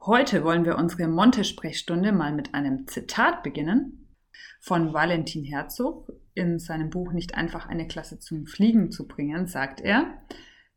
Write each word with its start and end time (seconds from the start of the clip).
Heute 0.00 0.44
wollen 0.44 0.64
wir 0.64 0.78
unsere 0.78 1.08
Monte-Sprechstunde 1.08 2.12
mal 2.12 2.32
mit 2.32 2.54
einem 2.54 2.86
Zitat 2.86 3.42
beginnen 3.42 4.08
von 4.60 4.94
Valentin 4.94 5.44
Herzog. 5.44 6.12
In 6.34 6.60
seinem 6.60 6.88
Buch 6.88 7.12
Nicht 7.12 7.34
einfach 7.34 7.68
eine 7.68 7.88
Klasse 7.88 8.20
zum 8.20 8.46
Fliegen 8.46 8.92
zu 8.92 9.08
bringen, 9.08 9.48
sagt 9.48 9.80
er, 9.80 10.22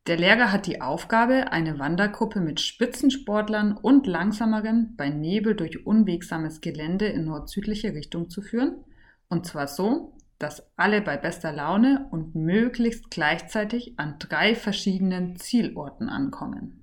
der 0.07 0.17
Lehrer 0.17 0.51
hat 0.51 0.65
die 0.65 0.81
Aufgabe, 0.81 1.51
eine 1.51 1.77
Wandergruppe 1.77 2.41
mit 2.41 2.59
Spitzensportlern 2.59 3.77
und 3.77 4.07
Langsameren 4.07 4.95
bei 4.97 5.09
Nebel 5.09 5.55
durch 5.55 5.85
unwegsames 5.85 6.59
Gelände 6.59 7.05
in 7.05 7.25
nord-südliche 7.25 7.93
Richtung 7.93 8.31
zu 8.31 8.41
führen. 8.41 8.83
Und 9.29 9.45
zwar 9.45 9.67
so, 9.67 10.17
dass 10.39 10.65
alle 10.75 11.01
bei 11.03 11.17
bester 11.17 11.53
Laune 11.53 12.07
und 12.09 12.33
möglichst 12.33 13.11
gleichzeitig 13.11 13.93
an 13.99 14.15
drei 14.17 14.55
verschiedenen 14.55 15.35
Zielorten 15.35 16.09
ankommen. 16.09 16.80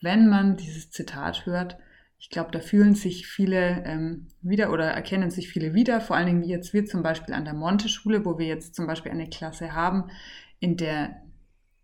Wenn 0.00 0.28
man 0.28 0.56
dieses 0.56 0.90
Zitat 0.90 1.46
hört, 1.46 1.78
ich 2.20 2.30
glaube, 2.30 2.50
da 2.50 2.60
fühlen 2.60 2.94
sich 2.94 3.26
viele 3.26 3.84
ähm, 3.84 4.26
wieder 4.42 4.72
oder 4.72 4.86
erkennen 4.86 5.30
sich 5.30 5.48
viele 5.48 5.72
wieder, 5.72 6.00
vor 6.00 6.16
allen 6.16 6.26
Dingen 6.26 6.42
jetzt 6.42 6.72
wir 6.72 6.84
zum 6.84 7.02
Beispiel 7.02 7.34
an 7.34 7.44
der 7.44 7.54
Monte-Schule, 7.54 8.24
wo 8.24 8.38
wir 8.38 8.46
jetzt 8.46 8.74
zum 8.74 8.86
Beispiel 8.86 9.12
eine 9.12 9.28
Klasse 9.28 9.72
haben, 9.72 10.10
in 10.58 10.76
der 10.76 11.22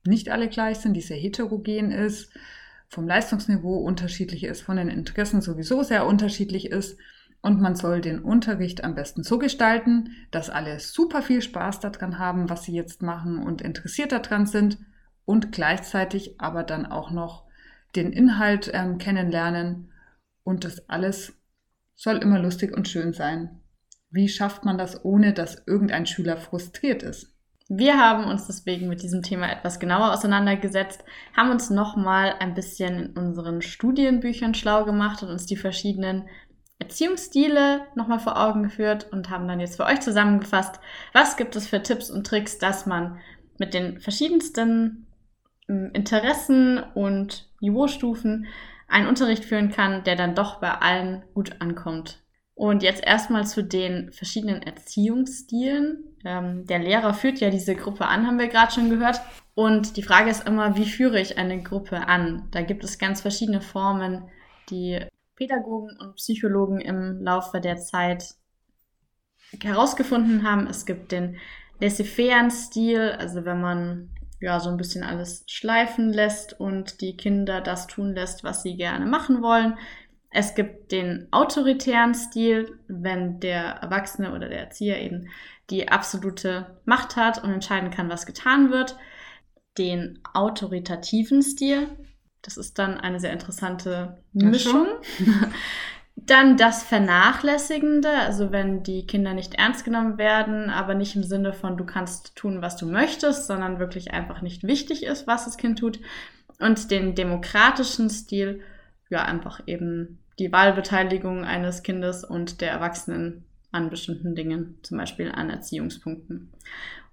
nicht 0.05 0.31
alle 0.31 0.49
gleich 0.49 0.79
sind, 0.79 0.95
die 0.95 1.01
sehr 1.01 1.17
heterogen 1.17 1.93
ist, 1.93 2.33
vom 2.89 3.07
Leistungsniveau 3.07 3.77
unterschiedlich 3.77 4.45
ist, 4.45 4.63
von 4.63 4.77
den 4.77 4.89
Interessen 4.89 5.41
sowieso 5.41 5.83
sehr 5.83 6.07
unterschiedlich 6.07 6.71
ist. 6.71 6.99
Und 7.41 7.61
man 7.61 7.77
soll 7.77 8.01
den 8.01 8.21
Unterricht 8.21 8.85
am 8.85 8.95
besten 8.95 9.23
so 9.23 9.39
gestalten, 9.39 10.11
dass 10.31 10.51
alle 10.51 10.81
super 10.81 11.21
viel 11.21 11.43
Spaß 11.43 11.81
daran 11.81 12.19
haben, 12.19 12.49
was 12.49 12.65
sie 12.65 12.73
jetzt 12.73 13.03
machen 13.03 13.39
und 13.39 13.61
interessiert 13.61 14.13
daran 14.13 14.47
sind 14.47 14.79
und 15.27 15.53
gleichzeitig 15.53 16.41
aber 16.41 16.63
dann 16.63 16.87
auch 16.87 17.11
noch 17.11 17.44
den 17.97 18.13
Inhalt 18.13 18.71
ähm, 18.73 18.99
kennenlernen. 18.99 19.93
Und 20.43 20.65
das 20.65 20.89
alles 20.89 21.33
soll 21.95 22.17
immer 22.17 22.39
lustig 22.39 22.77
und 22.77 22.89
schön 22.89 23.13
sein. 23.13 23.61
Wie 24.11 24.29
schafft 24.29 24.65
man 24.65 24.79
das, 24.79 25.05
ohne 25.05 25.33
dass 25.33 25.67
irgendein 25.67 26.07
Schüler 26.07 26.37
frustriert 26.37 27.03
ist? 27.03 27.35
Wir 27.69 27.99
haben 27.99 28.25
uns 28.25 28.47
deswegen 28.47 28.89
mit 28.89 29.03
diesem 29.03 29.23
Thema 29.23 29.51
etwas 29.51 29.81
genauer 29.81 30.13
auseinandergesetzt, 30.13 31.03
haben 31.35 31.51
uns 31.51 31.71
nochmal 31.71 32.35
ein 32.39 32.55
bisschen 32.55 32.99
in 32.99 33.17
unseren 33.17 33.63
Studienbüchern 33.63 34.55
schlau 34.55 34.85
gemacht 34.85 35.23
und 35.23 35.31
uns 35.31 35.47
die 35.47 35.57
verschiedenen 35.57 36.29
Erziehungsstile 36.79 37.87
nochmal 37.95 38.19
vor 38.19 38.39
Augen 38.39 38.65
geführt 38.65 39.09
und 39.11 39.31
haben 39.31 39.49
dann 39.49 39.61
jetzt 39.61 39.77
für 39.77 39.87
euch 39.87 40.01
zusammengefasst, 40.01 40.79
was 41.15 41.37
gibt 41.37 41.57
es 41.57 41.67
für 41.67 41.83
Tipps 41.83 42.11
und 42.11 42.27
Tricks, 42.27 42.59
dass 42.59 42.85
man 42.85 43.19
mit 43.59 43.73
den 43.73 43.99
verschiedensten 44.01 45.07
hm, 45.67 45.91
Interessen 45.95 46.83
und 46.95 47.49
Niveaustufen 47.65 48.47
einen 48.89 49.09
Unterricht 49.09 49.45
führen 49.45 49.71
kann, 49.71 50.05
der 50.05 50.17
dann 50.17 50.35
doch 50.35 50.61
bei 50.61 50.71
allen 50.71 51.23
gut 51.35 51.61
ankommt. 51.61 52.23
Und 52.55 52.85
jetzt 52.85 53.05
erstmal 53.05 53.47
zu 53.47 53.65
den 53.65 54.13
verschiedenen 54.13 54.63
Erziehungsstilen. 54.63 56.17
Ähm, 56.25 56.67
der 56.67 56.79
Lehrer 56.79 57.13
führt 57.13 57.41
ja 57.41 57.51
diese 57.51 57.75
Gruppe 57.75 58.07
an, 58.07 58.27
haben 58.27 58.39
wir 58.39 58.49
gerade 58.49 58.73
schon 58.73 58.91
gehört. 58.91 59.21
Und 59.55 59.97
die 59.97 60.03
Frage 60.03 60.31
ist 60.31 60.47
immer, 60.47 60.77
wie 60.77 60.87
führe 60.87 61.21
ich 61.21 61.37
eine 61.37 61.63
Gruppe 61.63 62.07
an? 62.07 62.49
Da 62.53 62.63
gibt 62.63 62.85
es 62.85 62.99
ganz 62.99 63.23
verschiedene 63.23 63.61
Formen, 63.61 64.29
die 64.71 65.01
Pädagogen 65.35 65.97
und 65.99 66.15
Psychologen 66.17 66.81
im 66.81 67.21
Laufe 67.23 67.61
der 67.61 67.77
Zeit 67.77 68.35
herausgefunden 69.61 70.49
haben. 70.49 70.69
Es 70.69 70.87
gibt 70.87 71.11
den 71.11 71.39
laissez-faire-Stil, 71.81 73.17
also 73.19 73.45
wenn 73.45 73.61
man 73.61 74.11
ja 74.45 74.61
so 74.61 74.71
ein 74.71 74.77
bisschen 74.77 75.03
alles 75.03 75.45
schleifen 75.49 76.13
lässt 76.13 76.59
und 76.61 77.01
die 77.01 77.17
Kinder 77.17 77.61
das 77.61 77.87
tun 77.87 78.15
lässt, 78.15 78.45
was 78.45 78.63
sie 78.63 78.77
gerne 78.77 79.07
machen 79.07 79.43
wollen. 79.43 79.77
Es 80.31 80.55
gibt 80.55 80.93
den 80.93 81.29
autoritären 81.31 82.15
Stil, 82.15 82.79
wenn 82.89 83.41
der 83.41 83.77
Erwachsene 83.77 84.33
oder 84.35 84.49
der 84.49 84.61
Erzieher 84.61 85.01
eben 85.01 85.29
die 85.71 85.89
absolute 85.89 86.79
Macht 86.85 87.17
hat 87.17 87.43
und 87.43 87.51
entscheiden 87.53 87.91
kann, 87.91 88.11
was 88.11 88.27
getan 88.27 88.71
wird. 88.71 88.97
Den 89.79 90.21
autoritativen 90.35 91.43
Stil, 91.43 91.89
das 92.43 92.57
ist 92.57 92.79
dann 92.79 92.99
eine 92.99 93.21
sehr 93.21 93.33
interessante 93.33 94.23
Mischung. 94.33 94.89
Dann 96.17 96.57
das 96.57 96.85
Vernachlässigende, 96.85 98.09
also 98.09 98.53
wenn 98.53 98.83
die 98.83 99.07
Kinder 99.07 99.35
nicht 99.35 99.55
ernst 99.55 99.85
genommen 99.85 100.17
werden, 100.17 100.71
aber 100.71 100.95
nicht 100.95 101.17
im 101.17 101.25
Sinne 101.25 101.53
von 101.53 101.77
du 101.77 101.85
kannst 101.85 102.37
tun, 102.37 102.63
was 102.63 102.77
du 102.77 102.87
möchtest, 102.87 103.47
sondern 103.47 103.81
wirklich 103.81 104.13
einfach 104.13 104.41
nicht 104.41 104.63
wichtig 104.63 105.03
ist, 105.03 105.27
was 105.27 105.45
das 105.45 105.57
Kind 105.57 105.81
tut. 105.81 105.99
Und 106.61 106.91
den 106.93 107.15
demokratischen 107.15 108.11
Stil, 108.11 108.63
ja, 109.11 109.25
einfach 109.25 109.61
eben 109.67 110.19
die 110.39 110.53
Wahlbeteiligung 110.53 111.45
eines 111.45 111.83
Kindes 111.83 112.25
und 112.25 112.61
der 112.61 112.71
Erwachsenen 112.71 113.45
an 113.73 113.91
bestimmten 113.91 114.35
Dingen, 114.35 114.79
zum 114.83 114.99
Beispiel 114.99 115.33
an 115.33 115.51
Erziehungspunkten. 115.51 116.53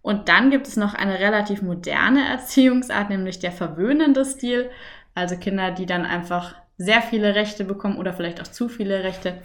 Und 0.01 0.29
dann 0.29 0.49
gibt 0.49 0.67
es 0.67 0.77
noch 0.77 0.93
eine 0.93 1.19
relativ 1.19 1.61
moderne 1.61 2.27
Erziehungsart, 2.27 3.09
nämlich 3.09 3.39
der 3.39 3.51
verwöhnende 3.51 4.25
Stil. 4.25 4.69
Also 5.13 5.37
Kinder, 5.37 5.71
die 5.71 5.85
dann 5.85 6.05
einfach 6.05 6.55
sehr 6.83 7.01
viele 7.01 7.35
Rechte 7.35 7.63
bekommen 7.63 7.97
oder 7.97 8.13
vielleicht 8.13 8.41
auch 8.41 8.47
zu 8.47 8.67
viele 8.67 9.03
Rechte 9.03 9.41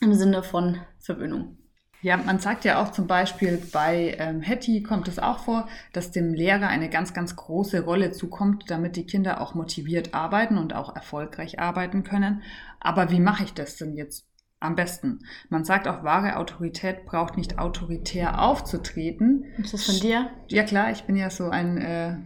im 0.00 0.14
Sinne 0.14 0.42
von 0.42 0.78
Verwöhnung. 0.98 1.58
Ja, 2.00 2.16
man 2.18 2.38
sagt 2.38 2.64
ja 2.64 2.82
auch 2.82 2.92
zum 2.92 3.06
Beispiel 3.06 3.62
bei 3.72 4.16
ähm, 4.18 4.42
Hetty 4.42 4.82
kommt 4.82 5.08
es 5.08 5.18
auch 5.18 5.38
vor, 5.38 5.68
dass 5.92 6.10
dem 6.10 6.34
Lehrer 6.34 6.68
eine 6.68 6.90
ganz, 6.90 7.14
ganz 7.14 7.34
große 7.36 7.82
Rolle 7.84 8.12
zukommt, 8.12 8.64
damit 8.68 8.96
die 8.96 9.06
Kinder 9.06 9.40
auch 9.40 9.54
motiviert 9.54 10.12
arbeiten 10.12 10.58
und 10.58 10.74
auch 10.74 10.94
erfolgreich 10.94 11.60
arbeiten 11.60 12.02
können. 12.02 12.42
Aber 12.80 13.10
wie 13.10 13.20
mache 13.20 13.44
ich 13.44 13.54
das 13.54 13.76
denn 13.76 13.94
jetzt 13.94 14.26
am 14.60 14.74
besten? 14.74 15.20
Man 15.48 15.64
sagt 15.64 15.88
auch, 15.88 16.02
wahre 16.02 16.36
Autorität 16.36 17.06
braucht 17.06 17.38
nicht 17.38 17.58
autoritär 17.58 18.42
aufzutreten. 18.42 19.44
Ist 19.56 19.72
das 19.72 19.84
von 19.84 20.00
dir? 20.00 20.30
Ja 20.48 20.64
klar, 20.64 20.90
ich 20.90 21.04
bin 21.04 21.16
ja 21.16 21.30
so 21.30 21.48
ein 21.48 21.78
äh, 21.78 22.16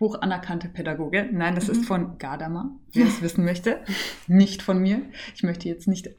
hoch 0.00 0.20
anerkannte 0.20 0.68
Pädagoge. 0.68 1.28
Nein, 1.32 1.54
das 1.54 1.68
mhm. 1.68 1.72
ist 1.72 1.86
von 1.86 2.18
Gadamer, 2.18 2.70
wer 2.92 3.06
es 3.06 3.22
wissen 3.22 3.44
möchte. 3.44 3.80
Nicht 4.26 4.62
von 4.62 4.78
mir. 4.78 5.02
Ich 5.34 5.42
möchte 5.42 5.68
jetzt 5.68 5.88
nicht 5.88 6.10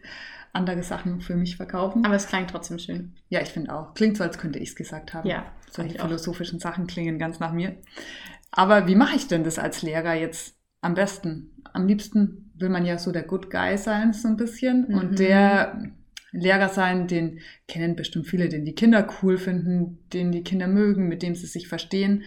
andere 0.53 0.81
Sachen 0.83 1.21
für 1.21 1.35
mich 1.35 1.57
verkaufen. 1.57 2.03
Aber 2.05 2.15
es 2.15 2.27
klingt 2.27 2.49
trotzdem 2.49 2.79
schön. 2.79 3.13
Ja, 3.29 3.41
ich 3.41 3.49
finde 3.49 3.73
auch. 3.73 3.93
Klingt 3.93 4.17
so, 4.17 4.23
als 4.23 4.37
könnte 4.37 4.59
ich 4.59 4.69
es 4.69 4.75
gesagt 4.75 5.13
haben. 5.13 5.27
Ja. 5.27 5.45
Solche 5.69 5.99
philosophischen 5.99 6.57
auch. 6.57 6.63
Sachen 6.63 6.87
klingen 6.87 7.19
ganz 7.19 7.39
nach 7.39 7.53
mir. 7.53 7.75
Aber 8.51 8.87
wie 8.87 8.95
mache 8.95 9.15
ich 9.15 9.27
denn 9.27 9.43
das 9.43 9.59
als 9.59 9.81
Lehrer 9.81 10.15
jetzt 10.15 10.55
am 10.81 10.95
besten? 10.95 11.51
Am 11.73 11.87
liebsten 11.87 12.51
will 12.55 12.69
man 12.69 12.85
ja 12.85 12.97
so 12.97 13.11
der 13.11 13.23
Good 13.23 13.51
Guy 13.51 13.77
sein, 13.77 14.13
so 14.13 14.27
ein 14.27 14.37
bisschen. 14.37 14.87
Mhm. 14.89 14.97
Und 14.97 15.19
der 15.19 15.91
Lehrer 16.31 16.69
sein, 16.69 17.07
den 17.07 17.39
kennen 17.67 17.95
bestimmt 17.95 18.27
viele, 18.27 18.49
den 18.49 18.65
die 18.65 18.75
Kinder 18.75 19.07
cool 19.21 19.37
finden, 19.37 19.99
den 20.13 20.31
die 20.31 20.43
Kinder 20.43 20.67
mögen, 20.67 21.07
mit 21.07 21.21
dem 21.21 21.35
sie 21.35 21.47
sich 21.47 21.67
verstehen. 21.67 22.23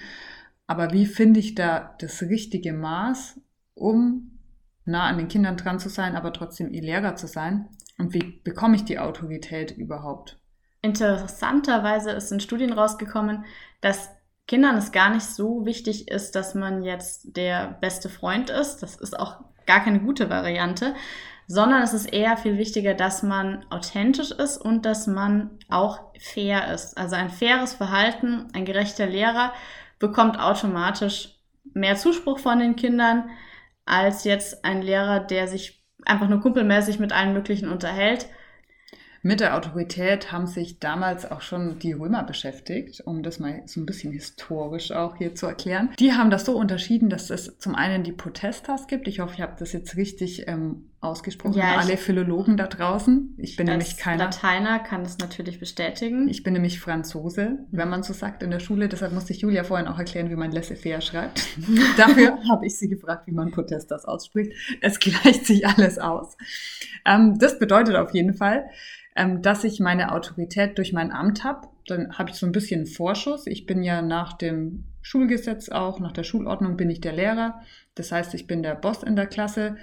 Aber 0.71 0.93
wie 0.93 1.05
finde 1.05 1.41
ich 1.41 1.57
da 1.57 1.97
das 1.99 2.23
richtige 2.23 2.73
Maß, 2.73 3.41
um 3.75 4.39
nah 4.85 5.09
an 5.09 5.19
den 5.19 5.27
Kindern 5.27 5.57
dran 5.57 5.81
zu 5.81 5.89
sein, 5.89 6.15
aber 6.15 6.33
trotzdem 6.33 6.71
ihr 6.71 6.81
Lehrer 6.81 7.17
zu 7.17 7.27
sein? 7.27 7.69
Und 7.99 8.15
wie 8.15 8.41
bekomme 8.45 8.77
ich 8.77 8.85
die 8.85 9.01
Autorität 9.01 9.73
überhaupt? 9.73 10.39
Interessanterweise 10.81 12.13
ist 12.13 12.31
in 12.31 12.39
Studien 12.39 12.73
rausgekommen, 12.73 13.45
dass 13.81 14.11
Kindern 14.47 14.77
es 14.77 14.93
gar 14.93 15.13
nicht 15.13 15.25
so 15.25 15.67
wichtig 15.67 16.07
ist, 16.07 16.37
dass 16.37 16.55
man 16.55 16.85
jetzt 16.85 17.37
der 17.37 17.77
beste 17.81 18.09
Freund 18.09 18.49
ist. 18.49 18.77
Das 18.77 18.95
ist 18.95 19.19
auch 19.19 19.41
gar 19.67 19.83
keine 19.83 19.99
gute 19.99 20.31
Variante, 20.31 20.95
sondern 21.49 21.83
es 21.83 21.95
ist 21.95 22.07
eher 22.07 22.37
viel 22.37 22.59
wichtiger, 22.59 22.95
dass 22.95 23.25
man 23.25 23.67
authentisch 23.71 24.31
ist 24.31 24.57
und 24.57 24.87
dass 24.87 25.09
man 25.09 25.59
auch 25.69 26.13
fair 26.21 26.73
ist. 26.73 26.97
Also 26.97 27.17
ein 27.17 27.29
faires 27.29 27.75
Verhalten, 27.75 28.47
ein 28.53 28.65
gerechter 28.65 29.07
Lehrer 29.09 29.53
bekommt 30.01 30.41
automatisch 30.41 31.37
mehr 31.73 31.95
Zuspruch 31.95 32.41
von 32.41 32.59
den 32.59 32.75
Kindern 32.75 33.31
als 33.85 34.25
jetzt 34.25 34.65
ein 34.65 34.83
Lehrer, 34.83 35.21
der 35.21 35.47
sich 35.47 35.85
einfach 36.05 36.29
nur 36.29 36.41
kumpelmäßig 36.41 36.99
mit 36.99 37.13
allen 37.13 37.33
möglichen 37.33 37.69
unterhält. 37.69 38.27
Mit 39.23 39.41
der 39.41 39.55
Autorität 39.55 40.33
haben 40.33 40.47
sich 40.47 40.79
damals 40.79 41.31
auch 41.31 41.43
schon 41.43 41.79
die 41.79 41.93
Römer 41.93 42.23
beschäftigt, 42.23 43.03
um 43.05 43.23
das 43.23 43.39
mal 43.39 43.63
so 43.67 43.79
ein 43.79 43.85
bisschen 43.85 44.13
historisch 44.13 44.93
auch 44.93 45.17
hier 45.17 45.35
zu 45.35 45.47
erklären. 45.47 45.91
Die 45.99 46.15
haben 46.15 46.31
das 46.31 46.47
so 46.47 46.57
unterschieden, 46.57 47.11
dass 47.11 47.29
es 47.29 47.59
zum 47.59 47.75
einen 47.75 48.03
die 48.03 48.13
Protestas 48.13 48.87
gibt. 48.87 49.07
Ich 49.09 49.21
hoffe, 49.21 49.35
ich 49.35 49.43
habe 49.43 49.57
das 49.59 49.75
jetzt 49.75 49.97
richtig 49.97 50.49
ähm, 50.49 50.89
ausgesprochen. 51.01 51.55
Ja, 51.55 51.79
alle 51.79 51.97
Philologen 51.97 52.59
da 52.59 52.67
draußen. 52.67 53.35
Ich 53.39 53.57
bin 53.57 53.67
nämlich 53.67 53.97
keiner. 53.97 54.25
Lateiner 54.25 54.79
kann 54.79 55.03
das 55.03 55.19
natürlich 55.19 55.59
bestätigen. 55.59 56.29
Ich 56.29 56.43
bin 56.43 56.53
nämlich 56.53 56.79
Franzose, 56.79 57.61
wenn 57.71 57.89
man 57.89 58.03
so 58.03 58.13
sagt 58.13 58.43
in 58.43 58.51
der 58.51 58.61
Schule. 58.61 58.89
Deshalb 58.89 59.13
musste 59.13 59.33
ich 59.33 59.41
Julia 59.41 59.65
vorhin 59.65 59.89
auch 59.89 59.99
erklären, 59.99 60.29
wie 60.29 60.37
man 60.37 60.53
laissez-faire 60.53 61.01
schreibt. 61.01 61.47
Dafür 61.97 62.39
habe 62.51 62.67
ich 62.67 62.77
sie 62.77 62.89
gefragt, 62.89 63.27
wie 63.27 63.33
man 63.33 63.51
Protestas 63.51 64.05
ausspricht. 64.05 64.53
Es 64.83 64.99
gleicht 64.99 65.47
sich 65.47 65.67
alles 65.67 65.99
aus. 65.99 66.37
Ähm, 67.07 67.39
das 67.39 67.59
bedeutet 67.59 67.97
auf 67.97 68.13
jeden 68.13 68.35
Fall, 68.35 68.67
ähm, 69.17 69.41
dass 69.41 69.65
ich 69.65 69.81
meine 69.81 70.13
Autorität 70.13 70.77
durch 70.77 70.93
mein 70.93 71.13
Amt 71.13 71.45
habe. 71.45 71.69
Dann 71.87 72.19
habe 72.19 72.31
ich 72.31 72.37
so 72.37 72.45
ein 72.45 72.53
bisschen 72.53 72.87
Vorschuss. 72.87 73.47
Ich 73.47 73.65
bin 73.65 73.83
ja 73.83 74.03
nach 74.03 74.35
dem 74.35 74.85
Schulgesetz 75.01 75.71
auch, 75.71 75.99
nach 75.99 76.13
der 76.13 76.25
Schulordnung 76.25 76.77
bin 76.77 76.91
ich 76.91 77.01
der 77.01 77.13
Lehrer. 77.13 77.63
Das 77.95 78.13
heißt, 78.13 78.35
ich 78.35 78.47
bin 78.47 78.63
der 78.63 78.75
Boss 78.75 79.03
in 79.03 79.17
der 79.17 79.27
Klasse 79.27 79.77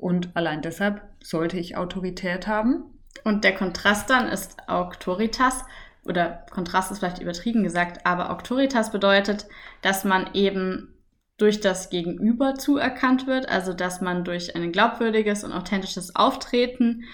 Und 0.00 0.34
allein 0.34 0.62
deshalb 0.62 1.02
sollte 1.22 1.58
ich 1.58 1.76
Autorität 1.76 2.46
haben. 2.46 2.84
Und 3.22 3.44
der 3.44 3.54
Kontrast 3.54 4.08
dann 4.08 4.28
ist 4.28 4.56
Autoritas, 4.68 5.64
oder 6.04 6.46
Kontrast 6.50 6.90
ist 6.90 7.00
vielleicht 7.00 7.20
übertrieben 7.20 7.62
gesagt, 7.62 8.06
aber 8.06 8.30
Autoritas 8.30 8.90
bedeutet, 8.90 9.46
dass 9.82 10.04
man 10.04 10.30
eben 10.32 10.94
durch 11.36 11.60
das 11.60 11.90
Gegenüber 11.90 12.54
zuerkannt 12.54 13.26
wird, 13.26 13.48
also 13.48 13.74
dass 13.74 14.00
man 14.00 14.24
durch 14.24 14.56
ein 14.56 14.72
glaubwürdiges 14.72 15.44
und 15.44 15.52
authentisches 15.52 16.16
Auftreten 16.16 17.04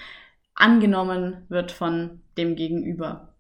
angenommen 0.55 1.45
wird 1.49 1.73
von 1.73 2.23
dem 2.37 2.55
Gegenüber. 2.55 3.36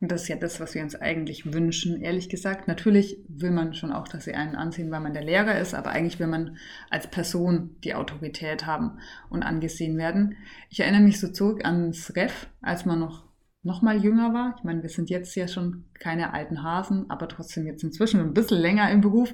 Und 0.00 0.12
das 0.12 0.22
ist 0.22 0.28
ja 0.28 0.36
das, 0.36 0.60
was 0.60 0.74
wir 0.74 0.82
uns 0.82 0.94
eigentlich 0.94 1.52
wünschen, 1.52 2.00
ehrlich 2.00 2.28
gesagt. 2.28 2.68
Natürlich 2.68 3.18
will 3.28 3.50
man 3.50 3.74
schon 3.74 3.92
auch, 3.92 4.06
dass 4.06 4.24
sie 4.24 4.34
einen 4.34 4.54
ansehen, 4.54 4.90
weil 4.92 5.00
man 5.00 5.12
der 5.12 5.24
Lehrer 5.24 5.58
ist, 5.58 5.74
aber 5.74 5.90
eigentlich 5.90 6.20
will 6.20 6.28
man 6.28 6.56
als 6.88 7.08
Person 7.08 7.76
die 7.82 7.94
Autorität 7.94 8.64
haben 8.64 8.98
und 9.28 9.42
angesehen 9.42 9.96
werden. 9.96 10.36
Ich 10.70 10.80
erinnere 10.80 11.02
mich 11.02 11.18
so 11.18 11.28
zurück 11.28 11.64
ans 11.64 12.14
Ref, 12.14 12.48
als 12.60 12.84
man 12.84 13.00
noch 13.00 13.28
noch 13.64 13.82
mal 13.82 14.02
jünger 14.02 14.32
war. 14.32 14.54
Ich 14.56 14.64
meine, 14.64 14.82
wir 14.82 14.88
sind 14.88 15.10
jetzt 15.10 15.34
ja 15.34 15.48
schon 15.48 15.84
keine 15.98 16.32
alten 16.32 16.62
Hasen, 16.62 17.10
aber 17.10 17.28
trotzdem 17.28 17.66
jetzt 17.66 17.82
inzwischen 17.82 18.20
ein 18.20 18.32
bisschen 18.32 18.58
länger 18.58 18.90
im 18.90 19.00
Beruf. 19.00 19.32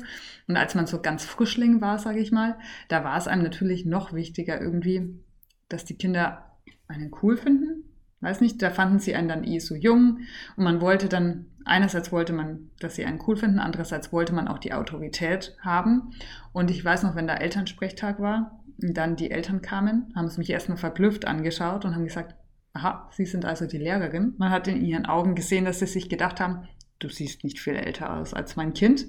Und 0.49 0.56
als 0.56 0.75
man 0.75 0.87
so 0.87 1.00
ganz 1.00 1.25
Frischling 1.25 1.81
war, 1.81 1.99
sage 1.99 2.20
ich 2.20 2.32
mal, 2.32 2.58
da 2.88 3.05
war 3.05 3.17
es 3.17 3.28
einem 3.28 3.43
natürlich 3.43 3.84
noch 3.84 4.12
wichtiger 4.12 4.60
irgendwie, 4.60 5.20
dass 5.69 5.84
die 5.84 5.96
Kinder 5.96 6.56
einen 6.88 7.10
cool 7.22 7.37
finden. 7.37 7.83
Weiß 8.24 8.40
nicht, 8.40 8.60
da 8.62 8.70
fanden 8.70 8.98
sie 8.98 9.14
einen 9.14 9.28
dann 9.28 9.44
eh 9.44 9.58
so 9.58 9.74
jung 9.74 10.20
und 10.56 10.64
man 10.64 10.80
wollte 10.80 11.08
dann, 11.08 11.46
einerseits 11.64 12.10
wollte 12.10 12.32
man, 12.32 12.70
dass 12.80 12.96
sie 12.96 13.04
einen 13.04 13.20
cool 13.26 13.36
finden, 13.36 13.58
andererseits 13.58 14.12
wollte 14.12 14.34
man 14.34 14.48
auch 14.48 14.58
die 14.58 14.72
Autorität 14.72 15.56
haben. 15.60 16.10
Und 16.52 16.70
ich 16.70 16.84
weiß 16.84 17.02
noch, 17.02 17.14
wenn 17.14 17.26
da 17.26 17.34
Elternsprechtag 17.34 18.20
war, 18.20 18.60
und 18.82 18.96
dann 18.96 19.16
die 19.16 19.30
Eltern 19.30 19.62
kamen, 19.62 20.12
haben 20.16 20.28
sie 20.28 20.38
mich 20.38 20.50
erstmal 20.50 20.78
verblüfft 20.78 21.26
angeschaut 21.26 21.84
und 21.84 21.94
haben 21.94 22.04
gesagt, 22.04 22.34
aha, 22.72 23.08
Sie 23.12 23.24
sind 23.24 23.44
also 23.44 23.66
die 23.66 23.78
Lehrerin. 23.78 24.34
Man 24.36 24.50
hat 24.50 24.68
in 24.68 24.84
ihren 24.84 25.06
Augen 25.06 25.34
gesehen, 25.34 25.64
dass 25.64 25.78
sie 25.78 25.86
sich 25.86 26.08
gedacht 26.08 26.40
haben, 26.40 26.68
du 26.98 27.08
siehst 27.08 27.44
nicht 27.44 27.60
viel 27.60 27.76
älter 27.76 28.14
aus 28.16 28.34
als 28.34 28.56
mein 28.56 28.74
Kind. 28.74 29.06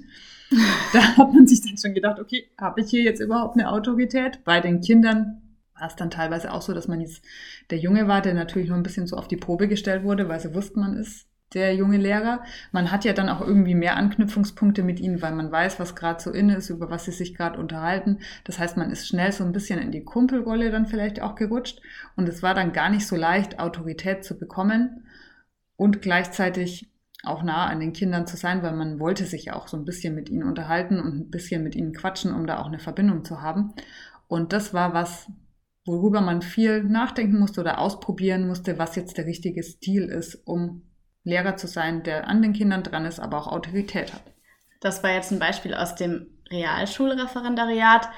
da 0.92 1.16
hat 1.16 1.32
man 1.32 1.46
sich 1.46 1.62
dann 1.62 1.76
schon 1.76 1.94
gedacht, 1.94 2.20
okay, 2.20 2.48
habe 2.58 2.80
ich 2.80 2.90
hier 2.90 3.02
jetzt 3.02 3.20
überhaupt 3.20 3.58
eine 3.58 3.70
Autorität? 3.70 4.44
Bei 4.44 4.60
den 4.60 4.80
Kindern 4.80 5.42
war 5.78 5.88
es 5.88 5.96
dann 5.96 6.10
teilweise 6.10 6.52
auch 6.52 6.62
so, 6.62 6.74
dass 6.74 6.88
man 6.88 7.00
jetzt 7.00 7.22
der 7.70 7.78
Junge 7.78 8.08
war, 8.08 8.22
der 8.22 8.34
natürlich 8.34 8.68
noch 8.68 8.76
ein 8.76 8.82
bisschen 8.82 9.06
so 9.06 9.16
auf 9.16 9.28
die 9.28 9.36
Probe 9.36 9.68
gestellt 9.68 10.04
wurde, 10.04 10.28
weil 10.28 10.40
sie 10.40 10.54
wussten, 10.54 10.80
man 10.80 10.96
ist 10.96 11.26
der 11.54 11.74
junge 11.74 11.96
Lehrer. 11.96 12.42
Man 12.72 12.90
hat 12.90 13.04
ja 13.04 13.12
dann 13.12 13.28
auch 13.28 13.40
irgendwie 13.40 13.74
mehr 13.74 13.96
Anknüpfungspunkte 13.96 14.82
mit 14.82 15.00
ihnen, 15.00 15.22
weil 15.22 15.32
man 15.32 15.52
weiß, 15.52 15.78
was 15.78 15.94
gerade 15.94 16.20
so 16.20 16.32
in 16.32 16.50
ist, 16.50 16.70
über 16.70 16.90
was 16.90 17.04
sie 17.04 17.12
sich 17.12 17.34
gerade 17.34 17.58
unterhalten. 17.58 18.18
Das 18.44 18.58
heißt, 18.58 18.76
man 18.76 18.90
ist 18.90 19.06
schnell 19.06 19.30
so 19.32 19.44
ein 19.44 19.52
bisschen 19.52 19.78
in 19.78 19.92
die 19.92 20.04
Kumpelrolle 20.04 20.70
dann 20.70 20.86
vielleicht 20.86 21.22
auch 21.22 21.36
gerutscht. 21.36 21.80
Und 22.16 22.28
es 22.28 22.42
war 22.42 22.54
dann 22.54 22.72
gar 22.72 22.90
nicht 22.90 23.06
so 23.06 23.16
leicht, 23.16 23.60
Autorität 23.60 24.24
zu 24.24 24.38
bekommen 24.38 25.06
und 25.76 26.02
gleichzeitig 26.02 26.90
auch 27.22 27.42
nah 27.42 27.66
an 27.66 27.80
den 27.80 27.92
Kindern 27.92 28.26
zu 28.26 28.36
sein, 28.36 28.62
weil 28.62 28.74
man 28.74 28.98
wollte 28.98 29.24
sich 29.24 29.52
auch 29.52 29.68
so 29.68 29.76
ein 29.76 29.84
bisschen 29.84 30.14
mit 30.14 30.28
ihnen 30.28 30.44
unterhalten 30.44 31.00
und 31.00 31.16
ein 31.16 31.30
bisschen 31.30 31.62
mit 31.62 31.74
ihnen 31.74 31.92
quatschen, 31.92 32.34
um 32.34 32.46
da 32.46 32.58
auch 32.58 32.66
eine 32.66 32.78
Verbindung 32.78 33.24
zu 33.24 33.40
haben. 33.40 33.72
Und 34.28 34.52
das 34.52 34.74
war 34.74 34.94
was, 34.94 35.28
worüber 35.86 36.20
man 36.20 36.42
viel 36.42 36.82
nachdenken 36.82 37.38
musste 37.38 37.60
oder 37.60 37.78
ausprobieren 37.78 38.46
musste, 38.46 38.78
was 38.78 38.96
jetzt 38.96 39.16
der 39.16 39.26
richtige 39.26 39.62
Stil 39.62 40.04
ist, 40.04 40.34
um 40.46 40.82
Lehrer 41.22 41.56
zu 41.56 41.66
sein, 41.66 42.02
der 42.02 42.28
an 42.28 42.42
den 42.42 42.52
Kindern 42.52 42.82
dran 42.82 43.04
ist, 43.04 43.20
aber 43.20 43.38
auch 43.38 43.48
Autorität 43.48 44.12
hat. 44.12 44.22
Das 44.80 45.02
war 45.02 45.12
jetzt 45.12 45.32
ein 45.32 45.38
Beispiel 45.38 45.74
aus 45.74 45.94
dem 45.94 46.26
Realschulreferendariat. 46.50 48.08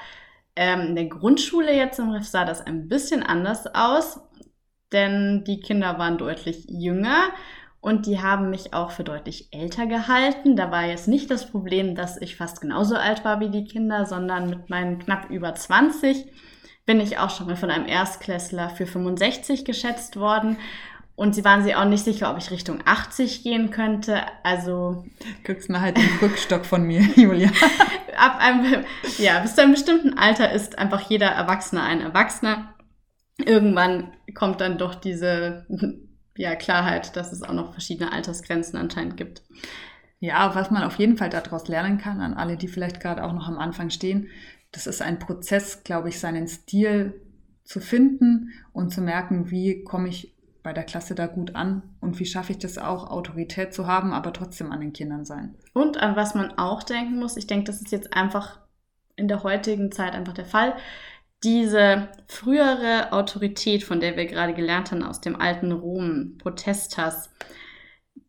Ähm, 0.55 0.81
in 0.89 0.95
der 0.95 1.07
Grundschule 1.07 1.73
jetzt 1.75 1.99
im 1.99 2.09
Riff 2.09 2.27
sah 2.27 2.45
das 2.45 2.61
ein 2.61 2.87
bisschen 2.87 3.23
anders 3.23 3.65
aus, 3.73 4.19
denn 4.91 5.43
die 5.45 5.59
Kinder 5.59 5.97
waren 5.97 6.17
deutlich 6.17 6.65
jünger 6.67 7.29
und 7.81 8.05
die 8.05 8.21
haben 8.21 8.49
mich 8.49 8.73
auch 8.73 8.91
für 8.91 9.03
deutlich 9.03 9.49
älter 9.51 9.87
gehalten. 9.87 10.55
Da 10.55 10.69
war 10.69 10.85
jetzt 10.85 11.07
nicht 11.07 11.31
das 11.31 11.49
Problem, 11.49 11.95
dass 11.95 12.21
ich 12.21 12.35
fast 12.35 12.61
genauso 12.61 12.95
alt 12.95 13.23
war 13.23 13.39
wie 13.39 13.49
die 13.49 13.63
Kinder, 13.63 14.05
sondern 14.05 14.49
mit 14.49 14.69
meinen 14.69 14.99
knapp 14.99 15.29
über 15.29 15.55
20 15.55 16.31
bin 16.89 16.99
ich 16.99 17.19
auch 17.19 17.29
schon 17.29 17.45
mal 17.45 17.55
von 17.55 17.69
einem 17.69 17.85
Erstklässler 17.85 18.71
für 18.71 18.87
65 18.87 19.63
geschätzt 19.63 20.15
worden. 20.15 20.57
Und 21.15 21.35
sie 21.35 21.45
waren 21.45 21.63
sich 21.63 21.75
auch 21.75 21.85
nicht 21.85 22.03
sicher, 22.03 22.31
ob 22.31 22.39
ich 22.39 22.49
Richtung 22.49 22.79
80 22.83 23.43
gehen 23.43 23.69
könnte. 23.69 24.23
Also. 24.41 25.05
Kriegst 25.43 25.69
du 25.69 25.79
halt 25.79 25.97
den 25.97 26.09
Rückstock 26.19 26.65
von 26.65 26.81
mir, 26.81 27.01
Julia. 27.15 27.51
ab 28.17 28.39
einem, 28.39 28.85
ja, 29.19 29.37
bis 29.37 29.53
zu 29.53 29.61
einem 29.61 29.73
bestimmten 29.73 30.17
Alter 30.17 30.51
ist 30.51 30.79
einfach 30.79 31.01
jeder 31.01 31.27
Erwachsene 31.27 31.83
ein 31.83 32.01
Erwachsener. 32.01 32.73
Irgendwann 33.37 34.11
kommt 34.33 34.59
dann 34.59 34.79
doch 34.79 34.95
diese 34.95 35.67
ja, 36.37 36.55
Klarheit, 36.55 37.15
dass 37.15 37.31
es 37.31 37.43
auch 37.43 37.53
noch 37.53 37.73
verschiedene 37.73 38.11
Altersgrenzen 38.11 38.79
anscheinend 38.79 39.15
gibt. 39.15 39.43
Ja, 40.19 40.55
was 40.55 40.71
man 40.71 40.81
auf 40.81 40.97
jeden 40.97 41.17
Fall 41.17 41.29
daraus 41.29 41.67
lernen 41.67 41.99
kann, 41.99 42.19
an 42.19 42.33
alle, 42.33 42.57
die 42.57 42.67
vielleicht 42.67 42.99
gerade 42.99 43.23
auch 43.23 43.33
noch 43.33 43.47
am 43.47 43.59
Anfang 43.59 43.91
stehen, 43.91 44.29
das 44.71 44.87
ist 44.87 45.01
ein 45.01 45.19
Prozess, 45.19 45.83
glaube 45.83 46.09
ich, 46.09 46.19
seinen 46.19 46.47
Stil 46.47 47.21
zu 47.63 47.79
finden 47.79 48.51
und 48.73 48.91
zu 48.93 49.01
merken, 49.01 49.51
wie 49.51 49.83
komme 49.83 50.09
ich 50.09 50.35
bei 50.63 50.73
der 50.73 50.83
Klasse 50.83 51.15
da 51.15 51.27
gut 51.27 51.55
an 51.55 51.83
und 52.01 52.19
wie 52.19 52.25
schaffe 52.25 52.51
ich 52.51 52.59
das 52.59 52.77
auch, 52.77 53.09
Autorität 53.09 53.73
zu 53.73 53.87
haben, 53.87 54.13
aber 54.13 54.33
trotzdem 54.33 54.71
an 54.71 54.81
den 54.81 54.93
Kindern 54.93 55.25
sein. 55.25 55.55
Und 55.73 55.97
an 55.97 56.15
was 56.15 56.35
man 56.35 56.57
auch 56.57 56.83
denken 56.83 57.19
muss, 57.19 57.37
ich 57.37 57.47
denke, 57.47 57.65
das 57.65 57.81
ist 57.81 57.91
jetzt 57.91 58.13
einfach 58.13 58.59
in 59.15 59.27
der 59.27 59.43
heutigen 59.43 59.91
Zeit 59.91 60.13
einfach 60.13 60.33
der 60.33 60.45
Fall. 60.45 60.75
Diese 61.43 62.09
frühere 62.27 63.13
Autorität, 63.13 63.83
von 63.83 63.99
der 63.99 64.17
wir 64.17 64.25
gerade 64.25 64.53
gelernt 64.53 64.91
haben 64.91 65.03
aus 65.03 65.21
dem 65.21 65.39
alten 65.39 65.71
Rom, 65.71 66.37
Protestas, 66.37 67.29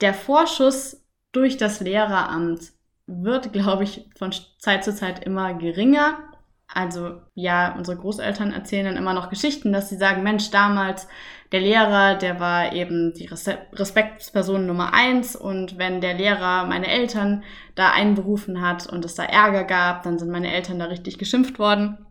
der 0.01 0.15
Vorschuss 0.15 1.05
durch 1.33 1.57
das 1.57 1.81
Lehreramt 1.81 2.73
wird, 3.07 3.53
glaube 3.53 3.85
ich, 3.85 4.09
von 4.17 4.33
Zeit 4.59 4.85
zu 4.85 4.95
Zeit 4.95 5.25
immer 5.25 5.55
geringer 5.55 6.30
also 6.73 7.21
ja, 7.35 7.75
unsere 7.77 7.97
Großeltern 7.97 8.53
erzählen 8.53 8.87
dann 8.87 8.97
immer 8.97 9.15
noch 9.15 9.29
Geschichten, 9.29 9.73
dass 9.73 9.89
sie 9.89 9.97
sagen, 9.97 10.23
Mensch, 10.23 10.51
damals 10.51 11.09
der 11.53 11.61
Lehrer, 11.61 12.15
der 12.15 12.39
war 12.39 12.73
eben 12.73 13.13
die 13.13 13.27
Respektsperson 13.27 14.67
Nummer 14.67 14.95
eins 14.95 15.35
und 15.35 15.79
wenn 15.79 16.01
der 16.01 16.15
Lehrer 16.15 16.67
meine 16.67 16.87
Eltern 16.87 17.43
da 17.75 17.91
einberufen 17.91 18.61
hat 18.61 18.87
und 18.87 19.05
es 19.05 19.17
da 19.17 19.25
Ärger 19.25 19.65
gab, 19.65 20.05
dann 20.05 20.19
sind 20.19 20.31
meine 20.31 20.53
Eltern 20.53 20.79
da 20.79 20.85
richtig 20.85 21.19
geschimpft 21.19 21.59
worden. 21.59 22.07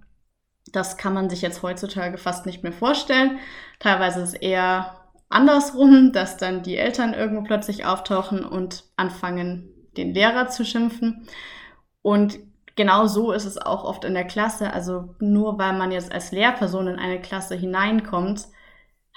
Das 0.73 0.97
kann 0.97 1.13
man 1.13 1.29
sich 1.29 1.41
jetzt 1.41 1.63
heutzutage 1.63 2.17
fast 2.17 2.45
nicht 2.45 2.61
mehr 2.63 2.73
vorstellen. 2.73 3.39
Teilweise 3.79 4.21
ist 4.21 4.29
es 4.29 4.35
eher 4.35 4.97
andersrum, 5.29 6.11
dass 6.13 6.35
dann 6.35 6.63
die 6.63 6.75
Eltern 6.75 7.13
irgendwo 7.13 7.43
plötzlich 7.43 7.85
auftauchen 7.85 8.43
und 8.43 8.83
anfangen, 8.97 9.69
den 9.95 10.13
Lehrer 10.13 10.49
zu 10.49 10.65
schimpfen. 10.65 11.27
Und 12.01 12.39
genau 12.79 13.07
so 13.07 13.33
ist 13.33 13.43
es 13.43 13.57
auch 13.57 13.83
oft 13.83 14.05
in 14.05 14.13
der 14.13 14.23
Klasse. 14.23 14.71
Also 14.71 15.13
nur 15.19 15.59
weil 15.59 15.77
man 15.77 15.91
jetzt 15.91 16.13
als 16.13 16.31
Lehrperson 16.31 16.87
in 16.87 16.95
eine 16.95 17.19
Klasse 17.19 17.53
hineinkommt, 17.55 18.47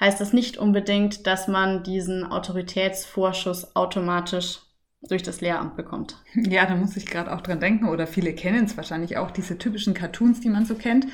heißt 0.01 0.21
das 0.21 0.33
nicht 0.33 0.57
unbedingt, 0.57 1.29
dass 1.29 1.47
man 1.47 1.85
diesen 1.85 2.25
Autoritätsvorschuss 2.25 3.77
automatisch 3.77 4.59
durch 5.03 5.23
das 5.23 5.41
Lehramt 5.41 5.77
bekommt. 5.77 6.17
Ja, 6.35 6.67
da 6.67 6.75
muss 6.75 6.97
ich 6.97 7.07
gerade 7.07 7.33
auch 7.33 7.41
dran 7.41 7.61
denken, 7.61 7.89
oder 7.89 8.09
viele 8.09 8.35
kennen 8.35 8.65
es 8.65 8.77
wahrscheinlich 8.77 9.17
auch, 9.17 9.31
diese 9.31 9.59
typischen 9.59 9.95
Cartoons, 9.95 10.41
die 10.41 10.49
man 10.49 10.67
so 10.67 10.75
kennt. 10.75 11.07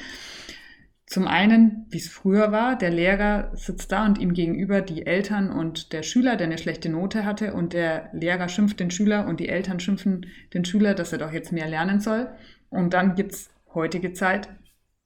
Zum 1.08 1.26
einen, 1.26 1.86
wie 1.88 1.96
es 1.96 2.08
früher 2.10 2.52
war, 2.52 2.76
der 2.76 2.90
Lehrer 2.90 3.50
sitzt 3.54 3.92
da 3.92 4.04
und 4.04 4.18
ihm 4.18 4.34
gegenüber 4.34 4.82
die 4.82 5.06
Eltern 5.06 5.50
und 5.50 5.94
der 5.94 6.02
Schüler, 6.02 6.36
der 6.36 6.48
eine 6.48 6.58
schlechte 6.58 6.90
Note 6.90 7.24
hatte, 7.24 7.54
und 7.54 7.72
der 7.72 8.10
Lehrer 8.12 8.50
schimpft 8.50 8.78
den 8.78 8.90
Schüler 8.90 9.26
und 9.26 9.40
die 9.40 9.48
Eltern 9.48 9.80
schimpfen 9.80 10.26
den 10.52 10.66
Schüler, 10.66 10.92
dass 10.92 11.12
er 11.12 11.18
doch 11.18 11.32
jetzt 11.32 11.50
mehr 11.50 11.66
lernen 11.66 12.00
soll. 12.00 12.28
Und 12.68 12.92
dann 12.92 13.14
gibt's 13.14 13.50
heutige 13.72 14.12
Zeit. 14.12 14.50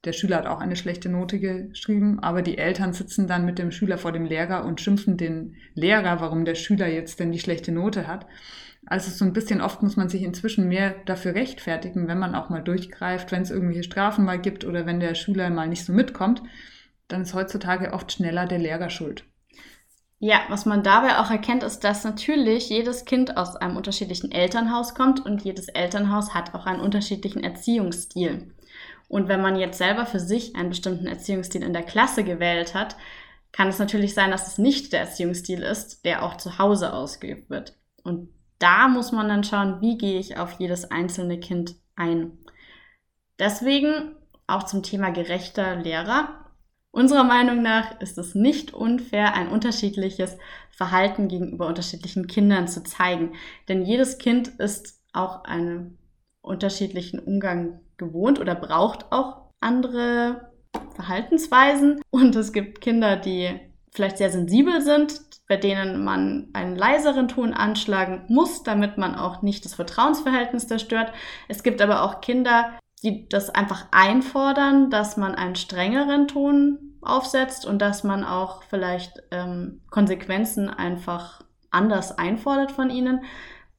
Der 0.05 0.11
Schüler 0.11 0.37
hat 0.37 0.47
auch 0.47 0.59
eine 0.59 0.75
schlechte 0.75 1.07
Note 1.07 1.39
geschrieben, 1.39 2.19
aber 2.19 2.41
die 2.41 2.57
Eltern 2.57 2.91
sitzen 2.91 3.25
dann 3.25 3.45
mit 3.45 3.57
dem 3.57 3.71
Schüler 3.71 3.97
vor 3.97 4.11
dem 4.11 4.25
Lehrer 4.25 4.65
und 4.65 4.81
schimpfen 4.81 5.15
den 5.15 5.55
Lehrer, 5.75 6.19
warum 6.19 6.43
der 6.43 6.55
Schüler 6.55 6.87
jetzt 6.87 7.19
denn 7.19 7.31
die 7.31 7.39
schlechte 7.39 7.71
Note 7.71 8.05
hat. 8.05 8.25
Also 8.85 9.11
so 9.11 9.23
ein 9.23 9.31
bisschen 9.31 9.61
oft 9.61 9.81
muss 9.81 9.95
man 9.95 10.09
sich 10.09 10.23
inzwischen 10.23 10.67
mehr 10.67 10.93
dafür 11.05 11.35
rechtfertigen, 11.35 12.09
wenn 12.09 12.19
man 12.19 12.35
auch 12.35 12.49
mal 12.49 12.61
durchgreift, 12.61 13.31
wenn 13.31 13.43
es 13.43 13.51
irgendwelche 13.51 13.83
Strafen 13.83 14.25
mal 14.25 14.39
gibt 14.39 14.65
oder 14.65 14.85
wenn 14.85 14.99
der 14.99 15.15
Schüler 15.15 15.49
mal 15.49 15.69
nicht 15.69 15.85
so 15.85 15.93
mitkommt, 15.93 16.43
dann 17.07 17.21
ist 17.21 17.33
heutzutage 17.33 17.93
oft 17.93 18.11
schneller 18.11 18.45
der 18.45 18.59
Lehrer 18.59 18.89
schuld. 18.89 19.23
Ja, 20.19 20.41
was 20.49 20.65
man 20.65 20.83
dabei 20.83 21.19
auch 21.19 21.31
erkennt, 21.31 21.63
ist, 21.63 21.81
dass 21.83 22.03
natürlich 22.03 22.69
jedes 22.69 23.05
Kind 23.05 23.37
aus 23.37 23.55
einem 23.55 23.77
unterschiedlichen 23.77 24.31
Elternhaus 24.31 24.95
kommt 24.95 25.25
und 25.25 25.43
jedes 25.43 25.67
Elternhaus 25.67 26.33
hat 26.33 26.53
auch 26.53 26.65
einen 26.65 26.79
unterschiedlichen 26.79 27.43
Erziehungsstil. 27.43 28.53
Und 29.13 29.27
wenn 29.27 29.43
man 29.43 29.57
jetzt 29.57 29.77
selber 29.77 30.07
für 30.07 30.19
sich 30.19 30.55
einen 30.55 30.69
bestimmten 30.69 31.05
Erziehungsstil 31.05 31.61
in 31.61 31.71
der 31.71 31.83
Klasse 31.83 32.23
gewählt 32.23 32.73
hat, 32.73 32.95
kann 33.51 33.67
es 33.67 33.77
natürlich 33.77 34.15
sein, 34.15 34.31
dass 34.31 34.47
es 34.47 34.57
nicht 34.57 34.91
der 34.91 35.01
Erziehungsstil 35.01 35.61
ist, 35.61 36.03
der 36.03 36.23
auch 36.23 36.35
zu 36.37 36.57
Hause 36.57 36.93
ausgeübt 36.93 37.51
wird. 37.51 37.77
Und 38.03 38.29
da 38.57 38.87
muss 38.87 39.11
man 39.11 39.27
dann 39.29 39.43
schauen, 39.43 39.81
wie 39.81 39.99
gehe 39.99 40.17
ich 40.17 40.37
auf 40.39 40.53
jedes 40.53 40.89
einzelne 40.89 41.39
Kind 41.39 41.75
ein. 41.95 42.39
Deswegen 43.37 44.15
auch 44.47 44.63
zum 44.63 44.81
Thema 44.81 45.11
gerechter 45.11 45.75
Lehrer. 45.75 46.49
Unserer 46.89 47.23
Meinung 47.23 47.61
nach 47.61 48.01
ist 48.01 48.17
es 48.17 48.33
nicht 48.33 48.73
unfair, 48.73 49.35
ein 49.35 49.49
unterschiedliches 49.49 50.39
Verhalten 50.71 51.27
gegenüber 51.27 51.67
unterschiedlichen 51.67 52.25
Kindern 52.25 52.67
zu 52.67 52.81
zeigen. 52.81 53.35
Denn 53.67 53.85
jedes 53.85 54.17
Kind 54.17 54.47
ist 54.47 55.03
auch 55.13 55.43
einen 55.43 55.99
unterschiedlichen 56.41 57.19
Umgang 57.19 57.79
gewohnt 57.97 58.39
oder 58.39 58.55
braucht 58.55 59.11
auch 59.11 59.49
andere 59.59 60.51
Verhaltensweisen. 60.95 62.01
Und 62.09 62.35
es 62.35 62.53
gibt 62.53 62.81
Kinder, 62.81 63.15
die 63.15 63.59
vielleicht 63.91 64.17
sehr 64.17 64.31
sensibel 64.31 64.81
sind, 64.81 65.21
bei 65.47 65.57
denen 65.57 66.03
man 66.03 66.49
einen 66.53 66.75
leiseren 66.75 67.27
Ton 67.27 67.53
anschlagen 67.53 68.25
muss, 68.27 68.63
damit 68.63 68.97
man 68.97 69.15
auch 69.15 69.41
nicht 69.41 69.65
das 69.65 69.75
Vertrauensverhältnis 69.75 70.67
zerstört. 70.67 71.11
Es 71.47 71.63
gibt 71.63 71.81
aber 71.81 72.03
auch 72.03 72.21
Kinder, 72.21 72.71
die 73.03 73.27
das 73.27 73.49
einfach 73.49 73.87
einfordern, 73.91 74.89
dass 74.89 75.17
man 75.17 75.35
einen 75.35 75.55
strengeren 75.55 76.27
Ton 76.27 76.97
aufsetzt 77.01 77.65
und 77.65 77.81
dass 77.81 78.03
man 78.03 78.23
auch 78.23 78.63
vielleicht 78.63 79.21
ähm, 79.31 79.81
Konsequenzen 79.89 80.69
einfach 80.69 81.41
anders 81.69 82.17
einfordert 82.17 82.71
von 82.71 82.89
ihnen 82.89 83.23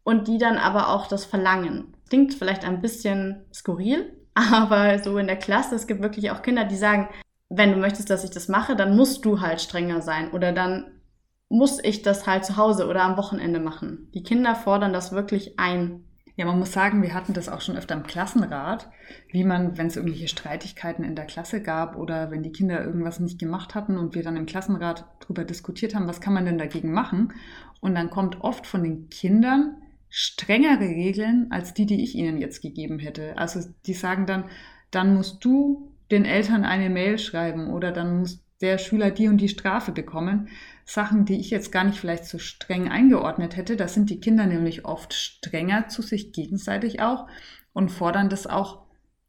und 0.02 0.28
die 0.28 0.38
dann 0.38 0.58
aber 0.58 0.88
auch 0.90 1.06
das 1.06 1.24
verlangen. 1.24 1.93
Klingt 2.14 2.34
vielleicht 2.34 2.64
ein 2.64 2.80
bisschen 2.80 3.44
skurril, 3.52 4.12
aber 4.34 5.00
so 5.00 5.18
in 5.18 5.26
der 5.26 5.34
Klasse, 5.34 5.74
es 5.74 5.88
gibt 5.88 6.00
wirklich 6.00 6.30
auch 6.30 6.42
Kinder, 6.42 6.64
die 6.64 6.76
sagen, 6.76 7.08
wenn 7.48 7.72
du 7.72 7.76
möchtest, 7.76 8.08
dass 8.08 8.22
ich 8.22 8.30
das 8.30 8.46
mache, 8.46 8.76
dann 8.76 8.94
musst 8.94 9.24
du 9.24 9.40
halt 9.40 9.60
strenger 9.60 10.00
sein 10.00 10.30
oder 10.30 10.52
dann 10.52 11.00
muss 11.48 11.82
ich 11.82 12.02
das 12.02 12.24
halt 12.28 12.44
zu 12.44 12.56
Hause 12.56 12.86
oder 12.86 13.02
am 13.02 13.16
Wochenende 13.16 13.58
machen. 13.58 14.12
Die 14.14 14.22
Kinder 14.22 14.54
fordern 14.54 14.92
das 14.92 15.10
wirklich 15.10 15.58
ein. 15.58 16.04
Ja, 16.36 16.46
man 16.46 16.60
muss 16.60 16.70
sagen, 16.70 17.02
wir 17.02 17.14
hatten 17.14 17.32
das 17.32 17.48
auch 17.48 17.60
schon 17.60 17.76
öfter 17.76 17.96
im 17.96 18.04
Klassenrat, 18.04 18.90
wie 19.32 19.42
man, 19.42 19.76
wenn 19.76 19.88
es 19.88 19.96
irgendwelche 19.96 20.28
Streitigkeiten 20.28 21.02
in 21.02 21.16
der 21.16 21.26
Klasse 21.26 21.62
gab 21.62 21.96
oder 21.96 22.30
wenn 22.30 22.44
die 22.44 22.52
Kinder 22.52 22.80
irgendwas 22.80 23.18
nicht 23.18 23.40
gemacht 23.40 23.74
hatten 23.74 23.98
und 23.98 24.14
wir 24.14 24.22
dann 24.22 24.36
im 24.36 24.46
Klassenrat 24.46 25.04
darüber 25.18 25.42
diskutiert 25.42 25.96
haben, 25.96 26.06
was 26.06 26.20
kann 26.20 26.34
man 26.34 26.44
denn 26.44 26.58
dagegen 26.58 26.92
machen? 26.92 27.32
Und 27.80 27.96
dann 27.96 28.10
kommt 28.10 28.40
oft 28.40 28.68
von 28.68 28.84
den 28.84 29.08
Kindern 29.08 29.78
strengere 30.16 30.78
Regeln 30.78 31.48
als 31.50 31.74
die, 31.74 31.86
die 31.86 32.00
ich 32.00 32.14
ihnen 32.14 32.38
jetzt 32.38 32.62
gegeben 32.62 33.00
hätte. 33.00 33.36
Also 33.36 33.68
die 33.84 33.94
sagen 33.94 34.26
dann, 34.26 34.44
dann 34.92 35.12
musst 35.12 35.44
du 35.44 35.92
den 36.12 36.24
Eltern 36.24 36.64
eine 36.64 36.88
Mail 36.88 37.18
schreiben 37.18 37.72
oder 37.72 37.90
dann 37.90 38.20
muss 38.20 38.44
der 38.60 38.78
Schüler 38.78 39.10
die 39.10 39.26
und 39.26 39.38
die 39.38 39.48
Strafe 39.48 39.90
bekommen. 39.90 40.50
Sachen, 40.84 41.24
die 41.24 41.40
ich 41.40 41.50
jetzt 41.50 41.72
gar 41.72 41.82
nicht 41.82 41.98
vielleicht 41.98 42.26
so 42.26 42.38
streng 42.38 42.88
eingeordnet 42.88 43.56
hätte. 43.56 43.74
Da 43.74 43.88
sind 43.88 44.08
die 44.08 44.20
Kinder 44.20 44.46
nämlich 44.46 44.84
oft 44.84 45.14
strenger 45.14 45.88
zu 45.88 46.00
sich 46.00 46.32
gegenseitig 46.32 47.02
auch 47.02 47.26
und 47.72 47.88
fordern 47.88 48.28
das 48.28 48.46
auch 48.46 48.82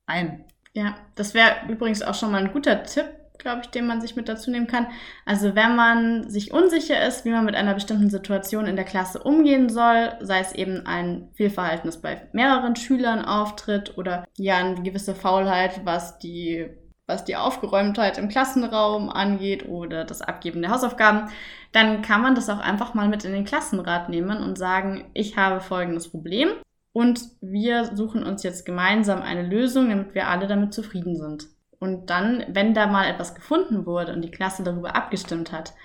ein. 0.06 0.46
Ja, 0.74 0.96
das 1.16 1.34
wäre 1.34 1.68
übrigens 1.68 2.04
auch 2.04 2.14
schon 2.14 2.32
mal 2.32 2.46
ein 2.46 2.54
guter 2.54 2.84
Tipp, 2.84 3.08
glaube 3.38 3.62
ich, 3.64 3.70
den 3.70 3.88
man 3.88 4.02
sich 4.02 4.16
mit 4.16 4.30
dazu 4.30 4.52
nehmen 4.52 4.68
kann. 4.68 4.88
Also 5.26 5.56
wenn 5.56 5.76
man 5.76 6.30
sich 6.30 6.54
unsicher 6.54 7.06
ist, 7.06 7.26
wie 7.26 7.32
man 7.32 7.46
mit 7.46 7.56
einer 7.56 7.74
bestimmten 7.74 8.10
Situation 8.10 8.66
in 8.66 8.76
der 8.76 8.86
Klasse 8.86 9.22
umgehen 9.22 9.70
soll, 9.70 10.14
sei 10.22 10.40
es 10.40 10.54
eben 10.54 10.86
ein 10.86 11.30
Fehlverhalten, 11.36 11.88
das 11.88 12.02
bei 12.02 12.28
mehreren 12.34 12.76
Schülern 12.76 13.24
auftritt 13.24 13.98
oder 13.98 14.26
ja 14.38 14.58
eine 14.58 14.82
gewisse 14.82 15.16
Faulheit, 15.16 15.82
was 15.86 16.20
die 16.20 16.70
was 17.08 17.24
die 17.24 17.36
Aufgeräumtheit 17.36 18.18
im 18.18 18.30
Klassenraum 18.30 19.10
angeht 19.10 19.68
oder 19.68 20.06
das 20.06 20.22
Abgeben 20.22 20.62
der 20.62 20.72
Hausaufgaben, 20.72 21.30
dann 21.72 22.02
kann 22.02 22.22
man 22.22 22.36
das 22.36 22.50
auch 22.50 22.60
einfach 22.60 22.94
mal 22.94 23.08
mit 23.08 23.24
in 23.26 23.32
den 23.32 23.46
Klassenrat 23.46 24.10
nehmen 24.10 24.42
und 24.42 24.58
sagen, 24.58 25.06
ich 25.14 25.38
habe 25.38 25.62
folgendes 25.62 26.10
Problem 26.10 26.50
und 26.94 27.20
wir 27.42 27.96
suchen 27.96 28.24
uns 28.24 28.44
jetzt 28.44 28.66
gemeinsam 28.66 29.22
eine 29.22 29.44
Lösung, 29.46 29.90
damit 29.90 30.16
wir 30.16 30.30
alle 30.30 30.48
damit 30.48 30.74
zufrieden 30.74 31.16
sind. 31.16 31.48
Und 31.86 32.10
dann, 32.10 32.44
wenn 32.48 32.74
da 32.74 32.88
mal 32.88 33.08
etwas 33.08 33.36
gefunden 33.36 33.86
wurde 33.86 34.12
und 34.12 34.24
die 34.24 34.32
Klasse 34.32 34.64
darüber 34.64 34.96
abgestimmt 34.96 35.52
hat, 35.52 35.76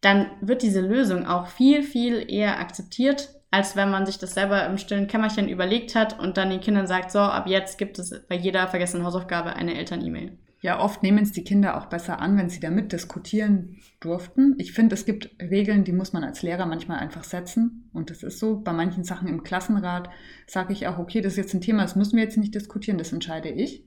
dann 0.00 0.26
wird 0.40 0.62
diese 0.62 0.80
Lösung 0.80 1.26
auch 1.26 1.48
viel, 1.48 1.82
viel 1.82 2.24
eher 2.32 2.60
akzeptiert, 2.60 3.30
als 3.50 3.74
wenn 3.74 3.90
man 3.90 4.06
sich 4.06 4.18
das 4.18 4.34
selber 4.34 4.64
im 4.66 4.78
stillen 4.78 5.08
Kämmerchen 5.08 5.48
überlegt 5.48 5.96
hat 5.96 6.18
und 6.20 6.36
dann 6.36 6.50
den 6.50 6.60
Kindern 6.60 6.86
sagt, 6.86 7.10
so, 7.10 7.18
ab 7.18 7.48
jetzt 7.48 7.76
gibt 7.76 7.98
es 7.98 8.24
bei 8.28 8.36
jeder 8.36 8.68
vergessenen 8.68 9.04
Hausaufgabe 9.04 9.56
eine 9.56 9.74
Eltern-E-Mail. 9.74 10.38
Ja, 10.60 10.78
oft 10.78 11.02
nehmen 11.02 11.24
es 11.24 11.32
die 11.32 11.42
Kinder 11.42 11.76
auch 11.76 11.86
besser 11.86 12.20
an, 12.20 12.36
wenn 12.36 12.48
sie 12.48 12.60
damit 12.60 12.92
diskutieren 12.92 13.78
durften. 13.98 14.54
Ich 14.58 14.72
finde, 14.72 14.94
es 14.94 15.04
gibt 15.04 15.28
Regeln, 15.40 15.82
die 15.82 15.92
muss 15.92 16.12
man 16.12 16.22
als 16.22 16.42
Lehrer 16.42 16.66
manchmal 16.66 17.00
einfach 17.00 17.24
setzen. 17.24 17.90
Und 17.92 18.10
das 18.10 18.22
ist 18.22 18.38
so. 18.38 18.60
Bei 18.60 18.72
manchen 18.72 19.02
Sachen 19.02 19.26
im 19.26 19.42
Klassenrat 19.42 20.08
sage 20.46 20.72
ich 20.72 20.86
auch, 20.86 20.98
okay, 20.98 21.20
das 21.20 21.32
ist 21.32 21.38
jetzt 21.38 21.54
ein 21.54 21.60
Thema, 21.60 21.82
das 21.82 21.96
müssen 21.96 22.16
wir 22.16 22.22
jetzt 22.22 22.38
nicht 22.38 22.54
diskutieren, 22.54 22.96
das 22.96 23.12
entscheide 23.12 23.48
ich. 23.48 23.84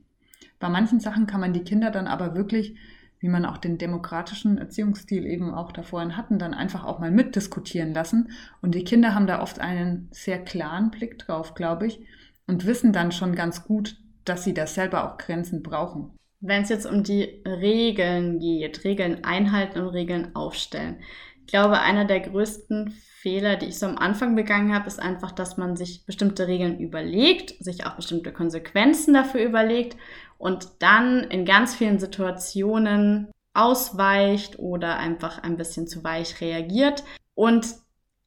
Bei 0.60 0.70
manchen 0.70 1.00
Sachen 1.00 1.28
kann 1.28 1.42
man 1.42 1.54
die 1.54 1.64
Kinder 1.64 1.92
dann 1.92 2.08
aber 2.08 2.36
wirklich, 2.36 2.76
wie 3.20 3.30
man 3.30 3.46
auch 3.46 3.58
den 3.58 3.78
demokratischen 3.78 4.58
Erziehungsstil 4.58 5.26
eben 5.26 5.54
auch 5.54 5.72
da 5.72 5.84
vorhin 5.84 6.18
hatten, 6.18 6.40
dann 6.40 6.54
einfach 6.54 6.84
auch 6.84 7.00
mal 7.00 7.12
mitdiskutieren 7.12 7.94
lassen. 7.94 8.32
Und 8.62 8.76
die 8.76 8.84
Kinder 8.84 9.16
haben 9.16 9.28
da 9.28 9.42
oft 9.42 9.60
einen 9.60 10.10
sehr 10.12 10.44
klaren 10.44 10.92
Blick 10.92 11.18
drauf, 11.20 11.56
glaube 11.56 11.88
ich, 11.88 12.02
und 12.48 12.66
wissen 12.66 12.94
dann 12.94 13.12
schon 13.12 13.36
ganz 13.36 13.64
gut, 13.64 13.98
dass 14.26 14.44
sie 14.44 14.54
da 14.54 14.68
selber 14.68 15.06
auch 15.06 15.18
Grenzen 15.18 15.64
brauchen 15.64 16.12
wenn 16.48 16.64
es 16.64 16.70
jetzt 16.70 16.86
um 16.86 17.04
die 17.04 17.42
Regeln 17.46 18.40
geht, 18.40 18.84
Regeln 18.84 19.24
einhalten 19.24 19.80
und 19.80 19.90
Regeln 19.90 20.36
aufstellen. 20.36 20.98
Ich 21.42 21.48
glaube, 21.48 21.80
einer 21.80 22.06
der 22.06 22.20
größten 22.22 22.94
Fehler, 23.26 23.56
die 23.56 23.66
ich 23.66 23.80
so 23.80 23.88
am 23.88 23.98
Anfang 23.98 24.36
begangen 24.36 24.72
habe, 24.72 24.86
ist 24.86 25.00
einfach, 25.00 25.32
dass 25.32 25.58
man 25.58 25.76
sich 25.76 26.06
bestimmte 26.06 26.48
Regeln 26.48 26.78
überlegt, 26.80 27.56
sich 27.64 27.84
auch 27.84 27.96
bestimmte 27.96 28.32
Konsequenzen 28.32 29.16
dafür 29.16 29.44
überlegt 29.44 29.98
und 30.38 30.68
dann 30.78 31.22
in 31.24 31.44
ganz 31.44 31.74
vielen 31.74 31.98
Situationen 31.98 33.32
ausweicht 33.56 34.60
oder 34.60 34.98
einfach 34.98 35.42
ein 35.42 35.58
bisschen 35.58 35.88
zu 35.88 36.04
weich 36.04 36.40
reagiert 36.40 37.04
und 37.34 37.66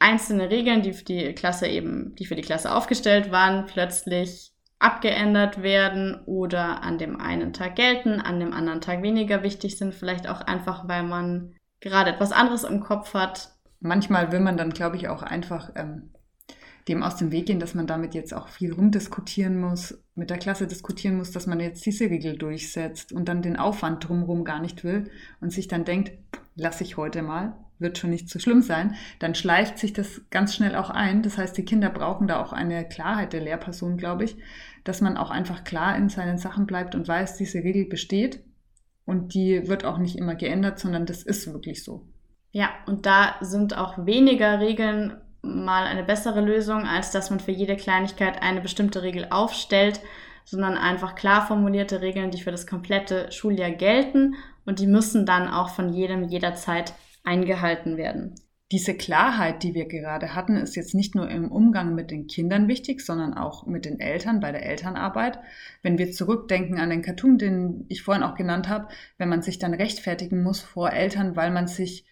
einzelne 0.01 0.51
Regeln, 0.51 0.83
die 0.83 0.93
für 0.93 1.05
die 1.05 1.33
Klasse 1.33 1.69
eben, 1.69 2.17
die 2.17 2.27
für 2.27 2.35
die 2.35 2.43
Klasse 2.43 2.75
aufgestellt 2.75 3.31
waren, 3.31 3.67
plötzlich 3.67 4.51
abgeändert 4.81 5.63
werden 5.63 6.25
oder 6.27 6.83
an 6.83 6.99
dem 6.99 7.21
einen 7.21 7.53
Tag 7.53 7.77
gelten, 7.77 8.21
an 8.21 8.41
dem 8.41 8.53
anderen 8.53 8.81
Tag 8.81 9.03
weniger 9.03 9.45
wichtig 9.45 9.79
sind, 9.79 9.95
vielleicht 9.95 10.29
auch 10.29 10.41
einfach, 10.41 10.89
weil 10.89 11.05
man 11.05 11.55
gerade 11.79 12.11
etwas 12.11 12.33
anderes 12.33 12.65
im 12.65 12.81
Kopf 12.81 13.15
hat. 13.15 13.53
Manchmal 13.81 14.33
will 14.33 14.41
man 14.41 14.57
dann, 14.57 14.71
glaube 14.71 14.97
ich, 14.97 15.09
auch 15.09 15.23
einfach 15.23 15.73
ähm, 15.77 16.11
dem 16.89 17.03
aus 17.03 17.17
dem 17.17 17.31
Weg 17.31 17.47
gehen, 17.47 17.61
dass 17.61 17.75
man 17.75 17.87
damit 17.87 18.15
jetzt 18.15 18.35
auch 18.35 18.49
viel 18.49 18.73
rumdiskutieren 18.73 19.61
muss, 19.61 20.03
mit 20.15 20.31
der 20.31 20.39
Klasse 20.39 20.67
diskutieren 20.67 21.17
muss, 21.17 21.31
dass 21.31 21.47
man 21.47 21.61
jetzt 21.61 21.85
diese 21.87 22.11
Regel 22.11 22.37
durchsetzt 22.37 23.13
und 23.13 23.29
dann 23.29 23.43
den 23.43 23.57
Aufwand 23.57 24.09
drumherum 24.09 24.45
gar 24.45 24.61
nicht 24.61 24.85
will 24.85 25.11
und 25.41 25.53
sich 25.53 25.69
dann 25.69 25.85
denkt, 25.85 26.13
lasse 26.57 26.83
ich 26.83 26.97
heute 26.97 27.23
mal, 27.23 27.57
wird 27.79 27.99
schon 27.99 28.11
nicht 28.11 28.29
so 28.29 28.39
schlimm 28.39 28.63
sein, 28.63 28.95
dann 29.21 29.35
schleicht 29.35 29.79
sich 29.79 29.93
das 29.93 30.23
ganz 30.31 30.55
schnell 30.55 30.75
auch 30.75 30.91
ein. 30.91 31.23
Das 31.23 31.39
heißt, 31.39 31.57
die 31.57 31.65
Kinder 31.65 31.91
brauchen 31.91 32.27
da 32.27 32.43
auch 32.43 32.53
eine 32.53 32.89
Klarheit 32.89 33.33
der 33.33 33.43
Lehrperson, 33.43 33.97
glaube 33.97 34.25
ich, 34.25 34.37
dass 34.85 35.01
man 35.01 35.17
auch 35.17 35.31
einfach 35.31 35.65
klar 35.65 35.97
in 35.97 36.09
seinen 36.09 36.39
Sachen 36.39 36.67
bleibt 36.67 36.95
und 36.95 37.07
weiß, 37.07 37.37
diese 37.37 37.59
Regel 37.59 37.85
besteht 37.85 38.43
und 39.05 39.35
die 39.35 39.69
wird 39.69 39.85
auch 39.85 39.99
nicht 39.99 40.17
immer 40.17 40.35
geändert, 40.35 40.79
sondern 40.79 41.07
das 41.07 41.23
ist 41.23 41.53
wirklich 41.53 41.85
so. 41.85 42.07
Ja, 42.51 42.71
und 42.87 43.07
da 43.07 43.37
sind 43.41 43.77
auch 43.77 44.07
weniger 44.07 44.61
Regeln 44.61 45.21
mal 45.43 45.85
eine 45.85 46.03
bessere 46.03 46.41
Lösung, 46.41 46.87
als 46.87 47.11
dass 47.11 47.31
man 47.31 47.41
für 47.41 47.53
jede 47.53 47.77
Kleinigkeit 47.77 48.43
eine 48.43 48.61
bestimmte 48.61 49.03
Regel 49.03 49.29
aufstellt, 49.31 50.01
sondern 50.45 50.77
einfach 50.77 51.15
klar 51.15 51.47
formulierte 51.47 52.01
Regeln, 52.01 52.31
die 52.31 52.41
für 52.41 52.51
das 52.51 52.67
komplette 52.67 53.31
Schuljahr 53.31 53.71
gelten 53.71 54.35
und 54.65 54.79
die 54.79 54.87
müssen 54.87 55.27
dann 55.27 55.49
auch 55.49 55.71
von 55.71 55.93
jedem 55.93 56.25
jederzeit 56.25 56.95
eingehalten 57.23 57.97
werden. 57.97 58.35
Diese 58.71 58.95
Klarheit, 58.95 59.63
die 59.63 59.73
wir 59.73 59.87
gerade 59.87 60.35
hatten, 60.35 60.57
ist 60.57 60.77
jetzt 60.77 60.95
nicht 60.95 61.15
nur 61.15 61.31
im 61.31 61.51
Umgang 61.51 61.95
mit 61.95 62.11
den 62.11 62.27
Kindern 62.27 62.69
wichtig, 62.69 63.01
sondern 63.01 63.33
auch 63.33 63.67
mit 63.67 63.87
den 63.87 63.99
Eltern 63.99 64.41
bei 64.41 64.53
der 64.53 64.67
Elternarbeit. 64.67 65.39
Wenn 65.83 65.97
wir 65.97 66.13
zurückdenken 66.13 66.79
an 66.79 66.91
den 66.91 67.01
Cartoon, 67.01 67.39
den 67.39 67.87
ich 67.89 68.03
vorhin 68.03 68.23
auch 68.23 68.35
genannt 68.35 68.69
habe, 68.69 68.89
wenn 69.17 69.31
man 69.31 69.41
sich 69.41 69.59
dann 69.59 69.73
rechtfertigen 69.73 70.43
muss 70.43 70.61
vor 70.61 70.93
Eltern, 70.93 71.35
weil 71.35 71.51
man 71.51 71.67
sich 71.67 72.05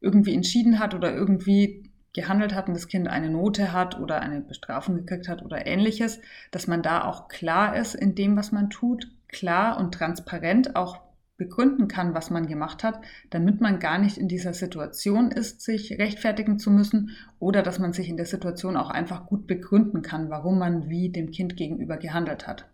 irgendwie 0.00 0.34
entschieden 0.34 0.78
hat 0.78 0.94
oder 0.94 1.14
irgendwie 1.14 1.90
gehandelt 2.12 2.54
hat 2.54 2.68
und 2.68 2.74
das 2.74 2.88
Kind 2.88 3.08
eine 3.08 3.30
Note 3.30 3.72
hat 3.72 3.98
oder 4.00 4.20
eine 4.20 4.40
Bestrafung 4.40 4.96
gekriegt 4.96 5.28
hat 5.28 5.42
oder 5.42 5.66
ähnliches, 5.66 6.20
dass 6.50 6.66
man 6.66 6.82
da 6.82 7.04
auch 7.04 7.28
klar 7.28 7.76
ist 7.76 7.94
in 7.94 8.14
dem, 8.14 8.36
was 8.36 8.50
man 8.50 8.70
tut, 8.70 9.08
klar 9.28 9.78
und 9.78 9.94
transparent 9.94 10.74
auch 10.74 11.00
begründen 11.36 11.88
kann, 11.88 12.12
was 12.12 12.28
man 12.28 12.46
gemacht 12.46 12.84
hat, 12.84 13.00
damit 13.30 13.62
man 13.62 13.78
gar 13.78 13.98
nicht 13.98 14.18
in 14.18 14.28
dieser 14.28 14.52
Situation 14.52 15.30
ist, 15.30 15.62
sich 15.62 15.98
rechtfertigen 15.98 16.58
zu 16.58 16.70
müssen 16.70 17.16
oder 17.38 17.62
dass 17.62 17.78
man 17.78 17.94
sich 17.94 18.10
in 18.10 18.18
der 18.18 18.26
Situation 18.26 18.76
auch 18.76 18.90
einfach 18.90 19.24
gut 19.26 19.46
begründen 19.46 20.02
kann, 20.02 20.28
warum 20.28 20.58
man 20.58 20.90
wie 20.90 21.10
dem 21.10 21.30
Kind 21.30 21.56
gegenüber 21.56 21.96
gehandelt 21.96 22.46
hat. 22.46 22.66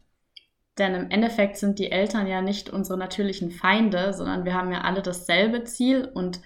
Denn 0.78 0.94
im 0.94 1.10
Endeffekt 1.10 1.56
sind 1.58 1.78
die 1.78 1.92
Eltern 1.92 2.26
ja 2.26 2.42
nicht 2.42 2.68
unsere 2.68 2.98
natürlichen 2.98 3.52
Feinde, 3.52 4.12
sondern 4.12 4.44
wir 4.44 4.54
haben 4.54 4.72
ja 4.72 4.80
alle 4.80 5.00
dasselbe 5.00 5.62
Ziel 5.62 6.04
und 6.12 6.40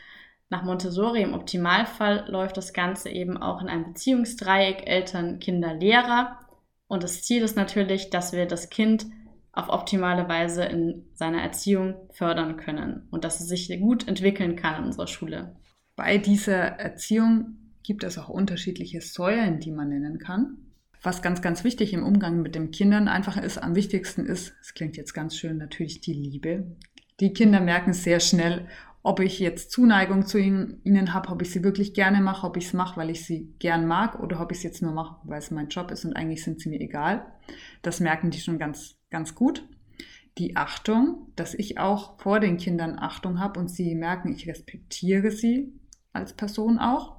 nach 0.51 0.65
Montessori 0.65 1.23
im 1.23 1.33
Optimalfall 1.33 2.25
läuft 2.29 2.57
das 2.57 2.73
Ganze 2.73 3.09
eben 3.09 3.37
auch 3.37 3.63
in 3.63 3.69
einem 3.69 3.85
Beziehungsdreieck 3.85 4.87
Eltern, 4.87 5.39
Kinder, 5.39 5.75
Lehrer. 5.75 6.41
Und 6.89 7.05
das 7.05 7.23
Ziel 7.23 7.43
ist 7.43 7.57
natürlich, 7.57 8.11
dass 8.11 8.33
wir 8.33 8.47
das 8.47 8.69
Kind 8.69 9.07
auf 9.53 9.69
optimale 9.69 10.29
Weise 10.29 10.65
in 10.65 11.07
seiner 11.15 11.41
Erziehung 11.41 11.95
fördern 12.11 12.57
können 12.57 13.07
und 13.11 13.25
dass 13.25 13.41
es 13.41 13.47
sich 13.47 13.69
gut 13.81 14.09
entwickeln 14.09 14.57
kann 14.57 14.81
in 14.81 14.85
unserer 14.87 15.07
Schule. 15.07 15.55
Bei 15.95 16.19
dieser 16.19 16.55
Erziehung 16.55 17.57
gibt 17.85 18.03
es 18.03 18.19
auch 18.19 18.29
unterschiedliche 18.29 19.01
Säulen, 19.01 19.61
die 19.61 19.71
man 19.71 19.89
nennen 19.89 20.19
kann. 20.19 20.57
Was 21.03 21.23
ganz, 21.23 21.43
ganz 21.43 21.63
wichtig 21.63 21.93
im 21.93 22.05
Umgang 22.05 22.43
mit 22.43 22.55
den 22.55 22.73
Kindern 22.73 23.09
einfach 23.09 23.37
ist, 23.37 23.59
am 23.59 23.75
wichtigsten 23.75 24.27
ist, 24.27 24.55
es 24.61 24.75
klingt 24.75 24.97
jetzt 24.97 25.15
ganz 25.15 25.37
schön, 25.37 25.59
natürlich 25.59 26.01
die 26.01 26.13
Liebe. 26.13 26.77
Die 27.21 27.33
Kinder 27.33 27.61
merken 27.61 27.93
sehr 27.93 28.21
schnell, 28.21 28.67
ob 29.03 29.21
ich 29.21 29.39
jetzt 29.39 29.71
Zuneigung 29.71 30.27
zu 30.27 30.39
ihnen, 30.39 31.15
habe, 31.15 31.31
ob 31.31 31.41
ich 31.41 31.51
sie 31.51 31.65
wirklich 31.65 31.95
gerne 31.95 32.21
mache, 32.21 32.47
ob 32.47 32.57
ich 32.57 32.67
es 32.67 32.73
mache, 32.75 32.99
weil 32.99 33.11
ich 33.11 33.25
sie 33.25 33.55
gern 33.59 33.87
mag 33.87 34.21
oder 34.21 34.41
ob 34.41 34.53
ich 34.53 34.59
es 34.59 34.65
jetzt 34.65 34.83
nur 34.83 34.93
mache, 34.93 35.17
weil 35.25 35.39
es 35.39 35.51
mein 35.51 35.69
Job 35.69 35.91
ist 35.91 36.05
und 36.05 36.15
eigentlich 36.15 36.45
sind 36.45 36.61
sie 36.61 36.69
mir 36.69 36.81
egal. 36.81 37.25
Das 37.83 38.01
merken 38.01 38.31
die 38.31 38.41
schon 38.41 38.59
ganz, 38.59 38.97
ganz 39.11 39.35
gut. 39.35 39.67
Die 40.39 40.57
Achtung, 40.57 41.33
dass 41.35 41.55
ich 41.55 41.79
auch 41.79 42.21
vor 42.21 42.41
den 42.41 42.59
Kindern 42.59 42.99
Achtung 42.99 43.41
habe 43.41 43.59
und 43.59 43.69
sie 43.69 43.95
merken, 43.95 44.33
ich 44.33 44.47
respektiere 44.47 45.31
sie 45.31 45.73
als 46.13 46.35
Person 46.35 46.79
auch. 46.79 47.17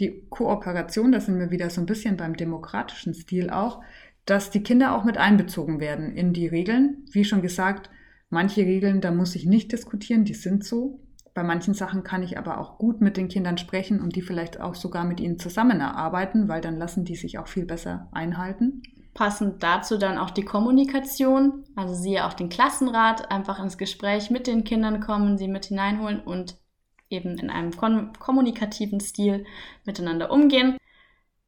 Die 0.00 0.26
Kooperation, 0.30 1.12
da 1.12 1.20
sind 1.20 1.38
wir 1.38 1.50
wieder 1.50 1.70
so 1.70 1.80
ein 1.80 1.86
bisschen 1.86 2.16
beim 2.16 2.36
demokratischen 2.36 3.14
Stil 3.14 3.50
auch, 3.50 3.82
dass 4.24 4.50
die 4.50 4.62
Kinder 4.62 4.96
auch 4.96 5.04
mit 5.04 5.18
einbezogen 5.18 5.80
werden 5.80 6.16
in 6.16 6.32
die 6.32 6.46
Regeln. 6.46 7.04
Wie 7.12 7.24
schon 7.24 7.42
gesagt, 7.42 7.90
Manche 8.34 8.62
Regeln, 8.62 9.00
da 9.00 9.12
muss 9.12 9.36
ich 9.36 9.46
nicht 9.46 9.70
diskutieren, 9.70 10.24
die 10.24 10.34
sind 10.34 10.64
so. 10.64 10.98
Bei 11.34 11.44
manchen 11.44 11.72
Sachen 11.72 12.02
kann 12.02 12.24
ich 12.24 12.36
aber 12.36 12.58
auch 12.58 12.78
gut 12.78 13.00
mit 13.00 13.16
den 13.16 13.28
Kindern 13.28 13.58
sprechen 13.58 14.00
und 14.00 14.16
die 14.16 14.22
vielleicht 14.22 14.60
auch 14.60 14.74
sogar 14.74 15.04
mit 15.04 15.20
ihnen 15.20 15.38
zusammen 15.38 15.78
erarbeiten, 15.78 16.48
weil 16.48 16.60
dann 16.60 16.76
lassen 16.76 17.04
die 17.04 17.14
sich 17.14 17.38
auch 17.38 17.46
viel 17.46 17.64
besser 17.64 18.08
einhalten. 18.10 18.82
Passend 19.14 19.62
dazu 19.62 19.98
dann 19.98 20.18
auch 20.18 20.30
die 20.30 20.44
Kommunikation, 20.44 21.62
also 21.76 21.94
siehe 21.94 22.26
auch 22.26 22.32
den 22.32 22.48
Klassenrat, 22.48 23.30
einfach 23.30 23.62
ins 23.62 23.78
Gespräch 23.78 24.32
mit 24.32 24.48
den 24.48 24.64
Kindern 24.64 24.98
kommen, 24.98 25.38
sie 25.38 25.46
mit 25.46 25.66
hineinholen 25.66 26.18
und 26.18 26.56
eben 27.10 27.38
in 27.38 27.50
einem 27.50 27.70
kommunikativen 28.18 28.98
Stil 28.98 29.44
miteinander 29.84 30.32
umgehen 30.32 30.76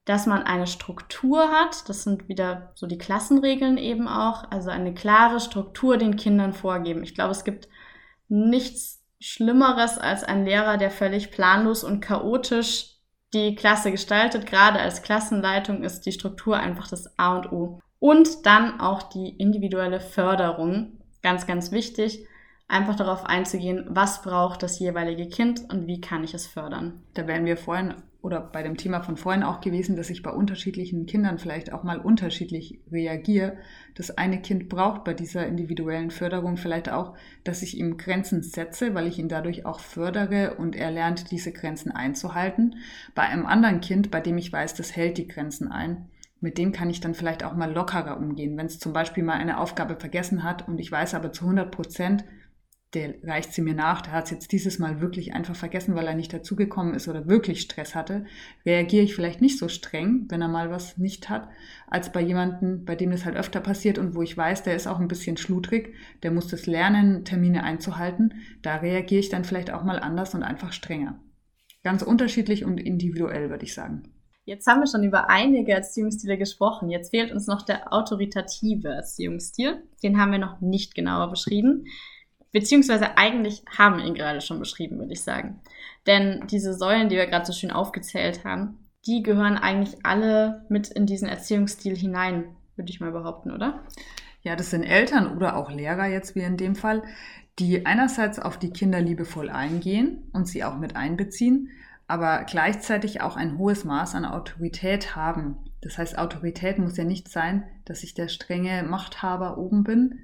dass 0.07 0.27
man 0.27 0.45
eine 0.45 0.67
Struktur 0.67 1.51
hat. 1.51 1.89
Das 1.89 2.05
sind 2.05 2.29
wieder 2.29 2.73
so 2.75 2.87
die 2.87 2.97
Klassenregeln 2.97 3.77
eben 3.77 4.09
auch. 4.09 4.51
Also 4.51 4.71
eine 4.71 4.95
klare 4.95 5.41
Struktur 5.41 5.99
den 5.99 6.17
Kindern 6.17 6.55
vorgeben. 6.55 7.03
Ich 7.03 7.15
glaube, 7.15 7.33
es 7.33 7.45
gibt 7.45 7.69
nichts 8.29 9.05
Schlimmeres 9.21 9.99
als 9.99 10.25
ein 10.25 10.45
Lehrer, 10.45 10.79
der 10.79 10.91
völlig 10.91 11.31
planlos 11.33 11.85
und 11.85 12.01
chaotisch 12.01 12.97
die 13.35 13.57
Klasse 13.57 13.91
gestaltet. 13.91 14.47
Gerade 14.47 14.79
als 14.79 15.03
Klassenleitung 15.03 15.83
ist 15.83 16.07
die 16.07 16.13
Struktur 16.13 16.57
einfach 16.57 16.89
das 16.89 17.19
A 17.19 17.37
und 17.37 17.53
O. 17.53 17.81
Und 17.99 18.47
dann 18.47 18.81
auch 18.81 19.03
die 19.03 19.31
individuelle 19.31 20.01
Förderung. 20.01 21.01
Ganz, 21.23 21.47
ganz 21.47 21.73
wichtig 21.73 22.27
einfach 22.69 22.97
darauf 22.97 23.25
einzugehen, 23.25 23.87
was 23.89 24.23
braucht 24.23 24.63
das 24.63 24.79
jeweilige 24.79 25.29
Kind 25.29 25.71
und 25.71 25.87
wie 25.87 26.01
kann 26.01 26.25
ich 26.25 26.35
es 26.35 26.47
fördern. 26.47 27.03
Da 27.15 27.27
wären 27.27 27.45
wir 27.45 27.57
vorhin 27.57 27.95
oder 28.27 28.41
bei 28.41 28.65
dem 28.65 28.77
Thema 28.77 29.03
von 29.03 29.17
vorhin 29.17 29.45
auch 29.45 29.61
gewesen, 29.61 29.95
dass 29.95 30.11
ich 30.11 30.25
bei 30.25 30.33
unterschiedlichen 30.33 31.07
Kindern 31.07 31.39
vielleicht 31.39 31.73
auch 31.73 31.85
mal 31.85 32.01
unterschiedlich 32.01 32.81
reagiere. 32.91 33.57
Das 33.95 34.19
eine 34.19 34.43
Kind 34.43 34.69
braucht 34.69 35.05
bei 35.05 35.15
dieser 35.15 35.47
individuellen 35.47 36.11
Förderung 36.11 36.57
vielleicht 36.57 36.91
auch, 36.91 37.15
dass 37.45 37.63
ich 37.63 37.79
ihm 37.79 37.97
Grenzen 37.97 38.43
setze, 38.43 38.95
weil 38.95 39.07
ich 39.07 39.21
ihn 39.21 39.29
dadurch 39.29 39.65
auch 39.65 39.79
fördere 39.79 40.57
und 40.57 40.75
er 40.75 40.91
lernt, 40.91 41.31
diese 41.31 41.53
Grenzen 41.53 41.93
einzuhalten. 41.93 42.75
Bei 43.15 43.23
einem 43.23 43.47
anderen 43.47 43.81
Kind, 43.81 44.11
bei 44.11 44.21
dem 44.21 44.39
ich 44.39 44.53
weiß, 44.53 44.75
das 44.75 44.97
hält 44.97 45.19
die 45.19 45.29
Grenzen 45.29 45.71
ein, 45.71 46.09
mit 46.41 46.59
dem 46.59 46.73
kann 46.73 46.91
ich 46.91 46.99
dann 46.99 47.15
vielleicht 47.15 47.45
auch 47.45 47.55
mal 47.55 47.73
lockerer 47.73 48.17
umgehen. 48.17 48.57
Wenn 48.57 48.67
es 48.67 48.81
zum 48.81 48.93
Beispiel 48.93 49.23
mal 49.23 49.35
eine 49.35 49.61
Aufgabe 49.61 49.95
vergessen 49.95 50.43
hat 50.43 50.67
und 50.67 50.81
ich 50.81 50.91
weiß 50.91 51.15
aber 51.15 51.31
zu 51.31 51.45
100 51.45 51.71
Prozent, 51.71 52.25
der 52.97 53.15
reicht 53.25 53.53
sie 53.53 53.61
mir 53.61 53.75
nach, 53.75 54.01
der 54.01 54.13
hat 54.15 54.25
es 54.25 54.31
jetzt 54.31 54.53
dieses 54.53 54.79
Mal 54.79 55.03
wirklich 55.03 55.35
einfach 55.35 55.55
vergessen, 55.55 55.95
weil 55.95 56.07
er 56.07 56.15
nicht 56.15 56.33
dazugekommen 56.33 56.95
ist 56.95 57.09
oder 57.09 57.29
wirklich 57.29 57.61
Stress 57.61 57.95
hatte, 57.95 58.25
reagiere 58.65 59.05
ich 59.05 59.15
vielleicht 59.15 59.43
nicht 59.43 59.59
so 59.59 59.69
streng, 59.69 60.25
wenn 60.31 60.41
er 60.41 60.49
mal 60.49 60.71
was 60.71 60.97
nicht 60.97 61.29
hat, 61.29 61.47
als 61.89 62.11
bei 62.11 62.23
jemandem, 62.23 62.87
bei 62.87 62.97
dem 62.97 63.11
das 63.11 63.27
halt 63.27 63.37
öfter 63.37 63.61
passiert 63.61 63.99
und 63.99 64.15
wo 64.15 64.23
ich 64.23 64.35
weiß, 64.35 64.63
der 64.63 64.75
ist 64.75 64.87
auch 64.87 64.99
ein 64.99 65.09
bisschen 65.09 65.37
schludrig, 65.37 65.95
der 66.23 66.31
muss 66.31 66.47
das 66.49 66.65
lernen, 66.65 67.27
Termine 67.27 67.65
einzuhalten. 67.65 68.33
Da 68.63 68.77
reagiere 68.77 69.21
ich 69.21 69.29
dann 69.29 69.45
vielleicht 69.45 69.71
auch 69.71 69.85
mal 69.85 69.99
anders 69.99 70.35
und 70.35 70.43
einfach 70.43 70.73
strenger. 70.73 71.21
Ganz 71.85 72.01
unterschiedlich 72.03 72.65
und 72.65 72.79
individuell, 72.79 73.51
würde 73.51 73.65
ich 73.65 73.75
sagen. 73.75 74.11
Jetzt 74.47 74.67
haben 74.67 74.81
wir 74.81 74.87
schon 74.87 75.05
über 75.05 75.29
einige 75.29 75.73
Erziehungsstile 75.73 76.39
gesprochen. 76.39 76.89
Jetzt 76.89 77.11
fehlt 77.11 77.31
uns 77.31 77.47
noch 77.47 77.63
der 77.63 77.93
autoritative 77.93 78.89
Erziehungsstil. 78.89 79.83
Den 80.03 80.19
haben 80.19 80.33
wir 80.33 80.39
noch 80.39 80.63
nicht 80.63 80.95
genauer 80.95 81.29
beschrieben. 81.29 81.85
Beziehungsweise 82.57 83.19
eigentlich 83.19 83.63
haben 83.77 83.99
ihn 83.99 84.15
gerade 84.15 84.41
schon 84.41 84.59
beschrieben, 84.59 84.99
würde 84.99 85.13
ich 85.13 85.23
sagen. 85.23 85.61
Denn 86.07 86.47
diese 86.47 86.73
Säulen, 86.73 87.11
die 87.11 87.17
wir 87.17 87.27
gerade 87.27 87.45
so 87.45 87.53
schön 87.53 87.71
aufgezählt 87.71 88.47
haben, 88.47 88.79
die 89.05 89.23
gehören 89.23 89.59
eigentlich 89.59 90.07
alle 90.07 90.65
mit 90.71 90.89
in 90.89 91.05
diesen 91.05 91.29
Erziehungsstil 91.29 91.95
hinein, 91.95 92.57
würde 92.75 92.89
ich 92.89 92.99
mal 92.99 93.13
behaupten, 93.13 93.51
oder? 93.51 93.85
Ja, 94.41 94.57
das 94.57 94.71
sind 94.71 94.85
Eltern 94.85 95.37
oder 95.37 95.55
auch 95.55 95.71
Lehrer 95.71 96.07
jetzt 96.07 96.35
wie 96.35 96.41
in 96.41 96.57
dem 96.57 96.77
Fall, 96.77 97.03
die 97.59 97.85
einerseits 97.85 98.39
auf 98.39 98.59
die 98.59 98.71
Kinder 98.71 99.03
liebevoll 99.03 99.51
eingehen 99.51 100.31
und 100.33 100.49
sie 100.49 100.65
auch 100.65 100.79
mit 100.79 100.97
einbeziehen, 100.97 101.69
aber 102.07 102.45
gleichzeitig 102.45 103.21
auch 103.21 103.37
ein 103.37 103.59
hohes 103.59 103.85
Maß 103.85 104.15
an 104.15 104.25
Autorität 104.25 105.15
haben. 105.15 105.59
Das 105.83 105.99
heißt, 105.99 106.17
Autorität 106.17 106.79
muss 106.79 106.97
ja 106.97 107.05
nicht 107.05 107.29
sein, 107.29 107.65
dass 107.85 108.03
ich 108.03 108.15
der 108.15 108.29
strenge 108.29 108.83
Machthaber 108.83 109.59
oben 109.59 109.85
bin, 109.85 110.21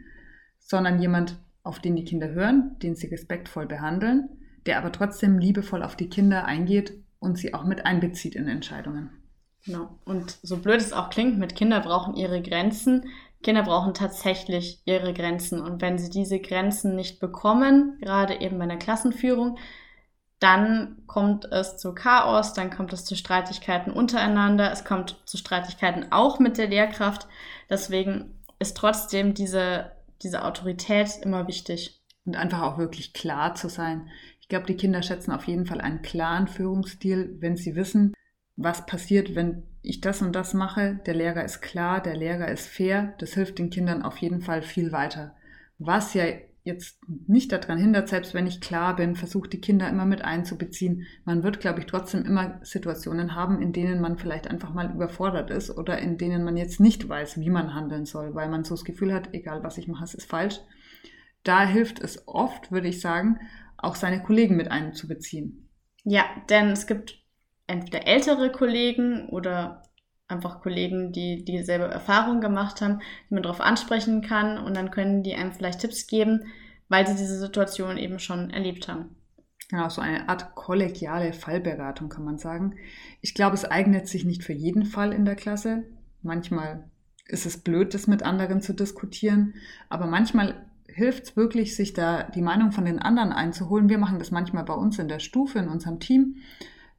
sondern 0.60 0.98
jemand, 0.98 1.36
auf 1.62 1.78
den 1.78 1.96
die 1.96 2.04
Kinder 2.04 2.30
hören, 2.30 2.76
den 2.82 2.96
sie 2.96 3.06
respektvoll 3.06 3.66
behandeln, 3.66 4.28
der 4.66 4.78
aber 4.78 4.92
trotzdem 4.92 5.38
liebevoll 5.38 5.82
auf 5.82 5.96
die 5.96 6.08
Kinder 6.08 6.44
eingeht 6.44 6.92
und 7.18 7.38
sie 7.38 7.54
auch 7.54 7.64
mit 7.64 7.86
einbezieht 7.86 8.34
in 8.34 8.48
Entscheidungen. 8.48 9.10
Genau. 9.64 9.96
Und 10.04 10.38
so 10.42 10.56
blöd 10.56 10.80
es 10.80 10.92
auch 10.92 11.10
klingt, 11.10 11.38
mit 11.38 11.54
Kinder 11.54 11.80
brauchen 11.80 12.14
ihre 12.14 12.42
Grenzen. 12.42 13.06
Kinder 13.42 13.62
brauchen 13.62 13.94
tatsächlich 13.94 14.82
ihre 14.84 15.14
Grenzen. 15.14 15.60
Und 15.60 15.80
wenn 15.80 15.98
sie 15.98 16.10
diese 16.10 16.40
Grenzen 16.40 16.96
nicht 16.96 17.20
bekommen, 17.20 17.98
gerade 18.00 18.40
eben 18.40 18.58
bei 18.58 18.64
einer 18.64 18.76
Klassenführung, 18.76 19.58
dann 20.40 21.02
kommt 21.06 21.44
es 21.44 21.76
zu 21.76 21.94
Chaos, 21.94 22.52
dann 22.52 22.70
kommt 22.70 22.92
es 22.92 23.04
zu 23.04 23.14
Streitigkeiten 23.14 23.92
untereinander, 23.92 24.72
es 24.72 24.84
kommt 24.84 25.20
zu 25.24 25.36
Streitigkeiten 25.36 26.10
auch 26.10 26.40
mit 26.40 26.58
der 26.58 26.66
Lehrkraft. 26.66 27.28
Deswegen 27.70 28.40
ist 28.58 28.76
trotzdem 28.76 29.34
diese 29.34 29.92
diese 30.22 30.44
Autorität 30.44 31.18
immer 31.22 31.46
wichtig. 31.46 32.00
Und 32.24 32.36
einfach 32.36 32.62
auch 32.62 32.78
wirklich 32.78 33.14
klar 33.14 33.54
zu 33.54 33.68
sein. 33.68 34.08
Ich 34.40 34.48
glaube, 34.48 34.66
die 34.66 34.76
Kinder 34.76 35.02
schätzen 35.02 35.32
auf 35.32 35.48
jeden 35.48 35.66
Fall 35.66 35.80
einen 35.80 36.02
klaren 36.02 36.46
Führungsstil, 36.46 37.36
wenn 37.40 37.56
sie 37.56 37.74
wissen, 37.74 38.14
was 38.54 38.86
passiert, 38.86 39.34
wenn 39.34 39.64
ich 39.82 40.00
das 40.00 40.22
und 40.22 40.32
das 40.32 40.54
mache. 40.54 41.00
Der 41.06 41.14
Lehrer 41.14 41.44
ist 41.44 41.60
klar, 41.62 42.00
der 42.00 42.16
Lehrer 42.16 42.48
ist 42.48 42.68
fair. 42.68 43.14
Das 43.18 43.34
hilft 43.34 43.58
den 43.58 43.70
Kindern 43.70 44.02
auf 44.02 44.18
jeden 44.18 44.40
Fall 44.40 44.62
viel 44.62 44.92
weiter. 44.92 45.34
Was 45.78 46.14
ja 46.14 46.24
jetzt 46.64 47.00
nicht 47.26 47.50
daran 47.50 47.78
hindert, 47.78 48.08
selbst 48.08 48.34
wenn 48.34 48.46
ich 48.46 48.60
klar 48.60 48.94
bin, 48.94 49.16
versucht 49.16 49.52
die 49.52 49.60
Kinder 49.60 49.88
immer 49.88 50.04
mit 50.04 50.22
einzubeziehen. 50.22 51.06
Man 51.24 51.42
wird, 51.42 51.60
glaube 51.60 51.80
ich, 51.80 51.86
trotzdem 51.86 52.24
immer 52.24 52.60
Situationen 52.62 53.34
haben, 53.34 53.60
in 53.60 53.72
denen 53.72 54.00
man 54.00 54.16
vielleicht 54.16 54.48
einfach 54.48 54.72
mal 54.72 54.92
überfordert 54.92 55.50
ist 55.50 55.76
oder 55.76 55.98
in 55.98 56.18
denen 56.18 56.44
man 56.44 56.56
jetzt 56.56 56.78
nicht 56.78 57.08
weiß, 57.08 57.40
wie 57.40 57.50
man 57.50 57.74
handeln 57.74 58.04
soll, 58.04 58.34
weil 58.34 58.48
man 58.48 58.64
so 58.64 58.74
das 58.74 58.84
Gefühl 58.84 59.12
hat, 59.12 59.30
egal 59.32 59.64
was 59.64 59.78
ich 59.78 59.88
mache, 59.88 60.04
es 60.04 60.14
ist 60.14 60.30
falsch. 60.30 60.60
Da 61.42 61.66
hilft 61.66 62.00
es 62.00 62.28
oft, 62.28 62.70
würde 62.70 62.88
ich 62.88 63.00
sagen, 63.00 63.40
auch 63.76 63.96
seine 63.96 64.22
Kollegen 64.22 64.56
mit 64.56 64.70
einzubeziehen. 64.70 65.68
Ja, 66.04 66.24
denn 66.48 66.68
es 66.68 66.86
gibt 66.86 67.18
entweder 67.66 68.06
ältere 68.06 68.52
Kollegen 68.52 69.28
oder 69.28 69.82
einfach 70.32 70.60
Kollegen, 70.60 71.12
die 71.12 71.44
dieselbe 71.44 71.84
Erfahrung 71.84 72.40
gemacht 72.40 72.80
haben, 72.80 73.00
die 73.28 73.34
man 73.34 73.42
darauf 73.42 73.60
ansprechen 73.60 74.22
kann 74.22 74.58
und 74.58 74.76
dann 74.76 74.90
können 74.90 75.22
die 75.22 75.34
einem 75.34 75.52
vielleicht 75.52 75.80
Tipps 75.80 76.06
geben, 76.06 76.46
weil 76.88 77.06
sie 77.06 77.14
diese 77.14 77.38
Situation 77.38 77.96
eben 77.96 78.18
schon 78.18 78.50
erlebt 78.50 78.88
haben. 78.88 79.16
Genau, 79.68 79.88
so 79.88 80.02
eine 80.02 80.28
Art 80.28 80.54
kollegiale 80.54 81.32
Fallberatung 81.32 82.08
kann 82.08 82.24
man 82.24 82.38
sagen. 82.38 82.74
Ich 83.20 83.34
glaube, 83.34 83.54
es 83.54 83.64
eignet 83.64 84.06
sich 84.06 84.24
nicht 84.24 84.44
für 84.44 84.52
jeden 84.52 84.84
Fall 84.84 85.12
in 85.12 85.24
der 85.24 85.36
Klasse. 85.36 85.84
Manchmal 86.20 86.90
ist 87.26 87.46
es 87.46 87.56
blöd, 87.56 87.94
das 87.94 88.06
mit 88.06 88.22
anderen 88.22 88.60
zu 88.60 88.74
diskutieren, 88.74 89.54
aber 89.88 90.06
manchmal 90.06 90.66
hilft 90.86 91.24
es 91.24 91.36
wirklich, 91.36 91.74
sich 91.74 91.94
da 91.94 92.24
die 92.24 92.42
Meinung 92.42 92.72
von 92.72 92.84
den 92.84 92.98
anderen 92.98 93.32
einzuholen. 93.32 93.88
Wir 93.88 93.98
machen 93.98 94.18
das 94.18 94.30
manchmal 94.30 94.64
bei 94.64 94.74
uns 94.74 94.98
in 94.98 95.08
der 95.08 95.20
Stufe, 95.20 95.58
in 95.58 95.68
unserem 95.68 96.00
Team 96.00 96.36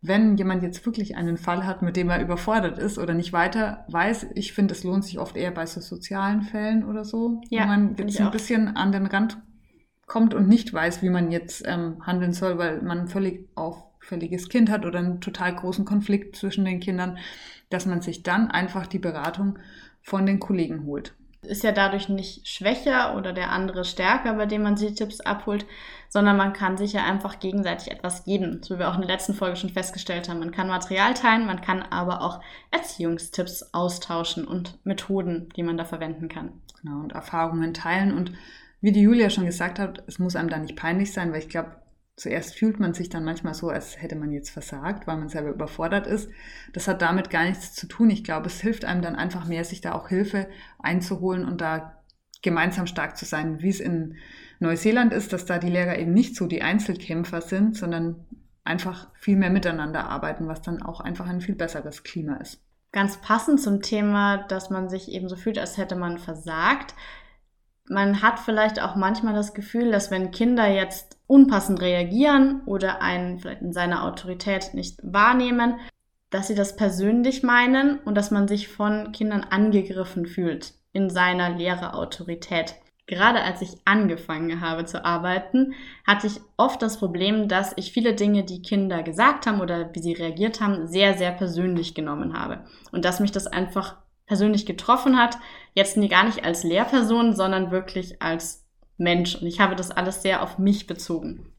wenn 0.05 0.35
jemand 0.35 0.63
jetzt 0.63 0.85
wirklich 0.85 1.15
einen 1.15 1.37
Fall 1.37 1.65
hat, 1.65 1.81
mit 1.81 1.95
dem 1.95 2.09
er 2.09 2.21
überfordert 2.21 2.77
ist 2.77 2.99
oder 2.99 3.13
nicht 3.13 3.31
weiter 3.31 3.85
weiß, 3.87 4.27
ich 4.35 4.51
finde, 4.51 4.73
es 4.73 4.83
lohnt 4.83 5.05
sich 5.05 5.17
oft 5.17 5.37
eher 5.37 5.51
bei 5.51 5.65
so 5.65 5.79
sozialen 5.79 6.41
Fällen 6.41 6.83
oder 6.83 7.05
so, 7.05 7.41
ja, 7.49 7.63
wo 7.63 7.67
man 7.67 7.95
jetzt 7.95 8.19
ein 8.19 8.31
bisschen 8.31 8.75
an 8.75 8.91
den 8.91 9.05
Rand 9.05 9.37
kommt 10.05 10.33
und 10.33 10.49
nicht 10.49 10.73
weiß, 10.73 11.01
wie 11.03 11.09
man 11.09 11.31
jetzt 11.31 11.63
ähm, 11.65 12.05
handeln 12.05 12.33
soll, 12.33 12.57
weil 12.57 12.81
man 12.81 12.99
ein 12.99 13.07
völlig 13.07 13.47
auffälliges 13.55 14.49
Kind 14.49 14.69
hat 14.69 14.85
oder 14.85 14.99
einen 14.99 15.21
total 15.21 15.55
großen 15.55 15.85
Konflikt 15.85 16.35
zwischen 16.35 16.65
den 16.65 16.81
Kindern, 16.81 17.17
dass 17.69 17.85
man 17.85 18.01
sich 18.01 18.23
dann 18.23 18.51
einfach 18.51 18.87
die 18.87 18.99
Beratung 18.99 19.57
von 20.01 20.25
den 20.25 20.41
Kollegen 20.41 20.85
holt. 20.85 21.15
ist 21.43 21.63
ja 21.63 21.71
dadurch 21.71 22.09
nicht 22.09 22.45
schwächer 22.45 23.15
oder 23.15 23.31
der 23.31 23.51
andere 23.51 23.85
stärker, 23.85 24.33
bei 24.33 24.47
dem 24.47 24.63
man 24.63 24.75
die 24.75 24.93
Tipps 24.93 25.21
abholt, 25.21 25.65
sondern 26.13 26.38
man 26.38 26.54
kann 26.54 26.78
sich 26.78 26.93
ja 26.93 27.04
einfach 27.06 27.39
gegenseitig 27.39 27.89
etwas 27.89 28.23
geben, 28.23 28.62
so 28.62 28.76
wie 28.76 28.80
wir 28.80 28.89
auch 28.91 28.93
in 28.93 29.02
der 29.02 29.10
letzten 29.10 29.34
Folge 29.34 29.56
schon 29.56 29.71
festgestellt 29.71 30.30
haben. 30.30 30.38
Man 30.38 30.52
kann 30.52 30.67
Material 30.67 31.15
teilen, 31.15 31.47
man 31.47 31.60
kann 31.60 31.82
aber 31.82 32.21
auch 32.21 32.39
Erziehungstipps 32.69 33.73
austauschen 33.73 34.45
und 34.45 34.78
Methoden, 34.86 35.49
die 35.56 35.63
man 35.63 35.76
da 35.76 35.86
verwenden 35.86 36.30
kann. 36.30 36.62
Genau, 36.80 36.99
und 36.99 37.13
Erfahrungen 37.13 37.73
teilen. 37.73 38.15
Und 38.15 38.32
wie 38.80 38.91
die 38.91 39.02
Julia 39.02 39.32
schon 39.32 39.47
gesagt 39.47 39.80
hat, 39.80 40.04
es 40.06 40.19
muss 40.19 40.36
einem 40.36 40.49
da 40.49 40.60
nicht 40.60 40.76
peinlich 40.76 41.12
sein, 41.12 41.32
weil 41.32 41.39
ich 41.39 41.49
glaube, 41.49 41.78
zuerst 42.15 42.54
fühlt 42.54 42.80
man 42.80 42.93
sich 42.93 43.10
dann 43.10 43.26
manchmal 43.26 43.56
so, 43.56 43.69
als 43.69 43.99
hätte 43.99 44.15
man 44.15 44.32
jetzt 44.32 44.52
versagt, 44.52 45.08
weil 45.08 45.17
man 45.17 45.30
selber 45.30 45.49
überfordert 45.49 46.06
ist. 46.06 46.30
Das 46.73 46.88
hat 46.88 47.02
damit 47.02 47.32
gar 47.32 47.45
nichts 47.45 47.73
zu 47.73 47.88
tun. 47.88 48.12
Ich 48.12 48.23
glaube, 48.23 48.45
es 48.45 48.62
hilft 48.62 48.86
einem 48.86 49.02
dann 49.02 49.15
einfach 49.15 49.47
mehr, 49.47 49.65
sich 49.65 49.82
da 49.82 49.93
auch 49.93 50.10
Hilfe 50.10 50.47
einzuholen 50.78 51.43
und 51.43 51.60
da 51.60 52.02
gemeinsam 52.43 52.86
stark 52.86 53.17
zu 53.17 53.25
sein, 53.25 53.62
wie 53.62 53.69
es 53.69 53.79
in 53.79 54.17
Neuseeland 54.60 55.12
ist, 55.12 55.34
dass 55.34 55.45
da 55.45 55.58
die 55.58 55.69
Lehrer 55.69 55.97
eben 55.97 56.13
nicht 56.13 56.36
so 56.36 56.45
die 56.45 56.62
Einzelkämpfer 56.62 57.41
sind, 57.41 57.75
sondern 57.75 58.25
einfach 58.63 59.08
viel 59.15 59.36
mehr 59.36 59.49
miteinander 59.49 60.08
arbeiten, 60.08 60.47
was 60.47 60.62
dann 60.62 60.82
auch 60.84 60.99
einfach 60.99 61.27
ein 61.27 61.41
viel 61.41 61.56
besseres 61.56 62.03
Klima 62.03 62.36
ist. 62.36 62.62
Ganz 62.91 63.17
passend 63.17 63.60
zum 63.60 63.82
Thema, 63.82 64.38
dass 64.47 64.69
man 64.69 64.88
sich 64.88 65.12
eben 65.12 65.27
so 65.27 65.36
fühlt, 65.36 65.58
als 65.58 65.77
hätte 65.77 65.95
man 65.95 66.19
versagt. 66.19 66.93
Man 67.89 68.21
hat 68.21 68.39
vielleicht 68.39 68.82
auch 68.82 68.95
manchmal 68.95 69.34
das 69.34 69.53
Gefühl, 69.53 69.91
dass 69.91 70.12
wenn 70.12 70.32
Kinder 70.32 70.67
jetzt 70.67 71.17
unpassend 71.25 71.82
reagieren 71.82 72.62
oder 72.65 73.01
einen 73.01 73.39
vielleicht 73.39 73.62
in 73.62 73.73
seiner 73.73 74.03
Autorität 74.03 74.73
nicht 74.73 74.99
wahrnehmen, 75.01 75.79
dass 76.29 76.47
sie 76.47 76.56
das 76.56 76.75
persönlich 76.75 77.43
meinen 77.43 77.99
und 77.99 78.15
dass 78.15 78.32
man 78.32 78.47
sich 78.47 78.67
von 78.67 79.12
Kindern 79.12 79.43
angegriffen 79.43 80.25
fühlt 80.25 80.73
in 80.93 81.10
seiner 81.10 81.49
Lehrerautorität. 81.49 82.75
Gerade 83.06 83.41
als 83.41 83.62
ich 83.62 83.75
angefangen 83.84 84.62
habe 84.62 84.86
zu 84.86 85.03
arbeiten, 85.03 85.73
hatte 86.08 86.27
ich 86.27 86.39
oft 86.56 86.82
das 86.82 86.97
Problem, 86.97 87.49
dass 87.49 87.73
ich 87.75 87.91
viele 87.91 88.13
Dinge, 88.13 88.45
die 88.45 88.62
Kinder 88.62 89.03
gesagt 89.03 89.45
haben 89.45 89.60
oder 89.60 89.93
wie 89.93 89.99
sie 89.99 90.13
reagiert 90.13 90.62
haben, 90.62 90.88
sehr, 90.88 91.17
sehr 91.17 91.32
persönlich 91.32 91.95
genommen 91.95 92.39
habe. 92.39 92.63
Und 92.93 93.03
dass 93.03 93.19
mich 93.19 93.32
das 93.34 93.47
einfach 93.47 93.97
persönlich 94.25 94.65
getroffen 94.65 95.17
hat, 95.17 95.38
jetzt 95.73 95.97
gar 96.10 96.23
nicht 96.23 96.45
als 96.45 96.63
Lehrperson, 96.63 97.36
sondern 97.36 97.71
wirklich 97.71 98.21
als 98.21 98.65
Mensch. 98.97 99.36
Und 99.36 99.47
ich 99.47 99.60
habe 99.60 99.75
das 99.75 99.91
alles 99.91 100.21
sehr 100.21 100.41
auf 100.41 100.58
mich 100.58 100.88
bezogen. 100.88 101.52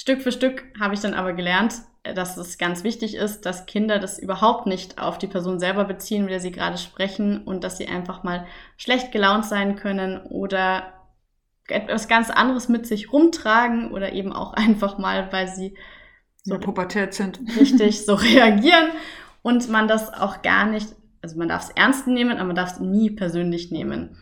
Stück 0.00 0.22
für 0.22 0.32
Stück 0.32 0.64
habe 0.80 0.94
ich 0.94 1.00
dann 1.00 1.12
aber 1.12 1.34
gelernt, 1.34 1.74
dass 2.04 2.38
es 2.38 2.56
ganz 2.56 2.84
wichtig 2.84 3.16
ist, 3.16 3.44
dass 3.44 3.66
Kinder 3.66 3.98
das 3.98 4.18
überhaupt 4.18 4.66
nicht 4.66 4.98
auf 4.98 5.18
die 5.18 5.26
Person 5.26 5.60
selber 5.60 5.84
beziehen, 5.84 6.22
mit 6.22 6.30
der 6.30 6.40
sie 6.40 6.52
gerade 6.52 6.78
sprechen 6.78 7.44
und 7.44 7.64
dass 7.64 7.76
sie 7.76 7.86
einfach 7.86 8.22
mal 8.22 8.46
schlecht 8.78 9.12
gelaunt 9.12 9.44
sein 9.44 9.76
können 9.76 10.22
oder 10.22 10.94
etwas 11.68 12.08
ganz 12.08 12.30
anderes 12.30 12.70
mit 12.70 12.86
sich 12.86 13.12
rumtragen 13.12 13.92
oder 13.92 14.14
eben 14.14 14.32
auch 14.32 14.54
einfach 14.54 14.96
mal, 14.96 15.30
weil 15.34 15.48
sie 15.48 15.76
so 16.44 16.54
in 16.54 16.62
Pubertät 16.62 17.12
sind. 17.12 17.38
Richtig 17.60 18.06
so 18.06 18.14
reagieren 18.14 18.92
und 19.42 19.68
man 19.68 19.86
das 19.86 20.14
auch 20.14 20.40
gar 20.40 20.64
nicht, 20.64 20.88
also 21.20 21.36
man 21.36 21.48
darf 21.48 21.64
es 21.64 21.70
ernst 21.76 22.06
nehmen, 22.06 22.38
aber 22.38 22.46
man 22.46 22.56
darf 22.56 22.72
es 22.72 22.80
nie 22.80 23.10
persönlich 23.10 23.70
nehmen. 23.70 24.16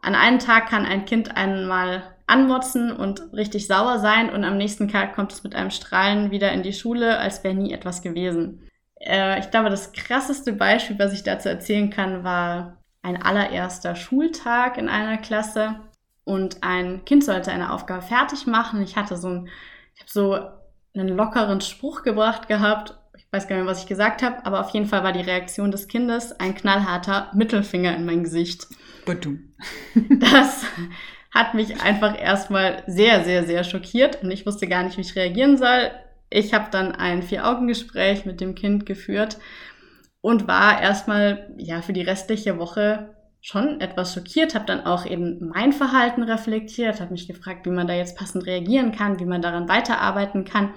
An 0.00 0.14
einem 0.14 0.38
Tag 0.38 0.70
kann 0.70 0.86
ein 0.86 1.04
Kind 1.04 1.36
einmal 1.36 2.16
anmotzen 2.28 2.92
und 2.92 3.32
richtig 3.32 3.66
sauer 3.66 3.98
sein 3.98 4.30
und 4.30 4.44
am 4.44 4.56
nächsten 4.56 4.88
Tag 4.88 5.14
kommt 5.14 5.32
es 5.32 5.42
mit 5.42 5.54
einem 5.54 5.70
Strahlen 5.70 6.30
wieder 6.30 6.52
in 6.52 6.62
die 6.62 6.72
Schule, 6.72 7.18
als 7.18 7.42
wäre 7.42 7.54
nie 7.54 7.72
etwas 7.72 8.02
gewesen. 8.02 8.68
Äh, 9.00 9.40
ich 9.40 9.50
glaube, 9.50 9.70
das 9.70 9.92
krasseste 9.92 10.52
Beispiel, 10.52 10.98
was 10.98 11.12
ich 11.12 11.22
dazu 11.22 11.48
erzählen 11.48 11.90
kann, 11.90 12.24
war 12.24 12.78
ein 13.02 13.22
allererster 13.22 13.96
Schultag 13.96 14.76
in 14.76 14.88
einer 14.88 15.18
Klasse 15.18 15.76
und 16.24 16.62
ein 16.62 17.04
Kind 17.06 17.24
sollte 17.24 17.50
eine 17.50 17.72
Aufgabe 17.72 18.02
fertig 18.02 18.46
machen. 18.46 18.82
Ich 18.82 18.96
hatte 18.96 19.16
so 19.16 19.28
ein, 19.28 19.48
ich 19.94 20.00
habe 20.02 20.10
so 20.10 20.38
einen 20.94 21.08
lockeren 21.08 21.62
Spruch 21.62 22.02
gebracht 22.02 22.48
gehabt. 22.48 22.98
Ich 23.16 23.26
weiß 23.30 23.48
gar 23.48 23.56
nicht 23.56 23.64
mehr, 23.64 23.72
was 23.72 23.82
ich 23.82 23.88
gesagt 23.88 24.22
habe, 24.22 24.44
aber 24.44 24.60
auf 24.60 24.70
jeden 24.70 24.86
Fall 24.86 25.02
war 25.02 25.12
die 25.12 25.22
Reaktion 25.22 25.70
des 25.70 25.88
Kindes 25.88 26.38
ein 26.38 26.54
knallharter 26.54 27.30
Mittelfinger 27.34 27.96
in 27.96 28.04
mein 28.04 28.24
Gesicht. 28.24 28.66
Badum. 29.06 29.54
Das 29.94 30.66
hat 31.30 31.54
mich 31.54 31.82
einfach 31.82 32.18
erstmal 32.18 32.82
sehr, 32.86 33.24
sehr, 33.24 33.44
sehr 33.44 33.64
schockiert 33.64 34.22
und 34.22 34.30
ich 34.30 34.46
wusste 34.46 34.66
gar 34.66 34.82
nicht, 34.82 34.96
wie 34.96 35.02
ich 35.02 35.16
reagieren 35.16 35.56
soll. 35.56 35.90
Ich 36.30 36.54
habe 36.54 36.68
dann 36.70 36.92
ein 36.92 37.22
Vier-Augen-Gespräch 37.22 38.24
mit 38.24 38.40
dem 38.40 38.54
Kind 38.54 38.86
geführt 38.86 39.38
und 40.20 40.48
war 40.48 40.80
erstmal 40.80 41.50
ja 41.58 41.82
für 41.82 41.92
die 41.92 42.02
restliche 42.02 42.58
Woche 42.58 43.14
schon 43.40 43.80
etwas 43.80 44.14
schockiert, 44.14 44.54
habe 44.54 44.66
dann 44.66 44.84
auch 44.84 45.06
eben 45.06 45.50
mein 45.54 45.72
Verhalten 45.72 46.22
reflektiert, 46.22 47.00
habe 47.00 47.12
mich 47.12 47.28
gefragt, 47.28 47.66
wie 47.66 47.70
man 47.70 47.86
da 47.86 47.94
jetzt 47.94 48.18
passend 48.18 48.46
reagieren 48.46 48.92
kann, 48.92 49.20
wie 49.20 49.26
man 49.26 49.42
daran 49.42 49.68
weiterarbeiten 49.68 50.44
kann. 50.44 50.74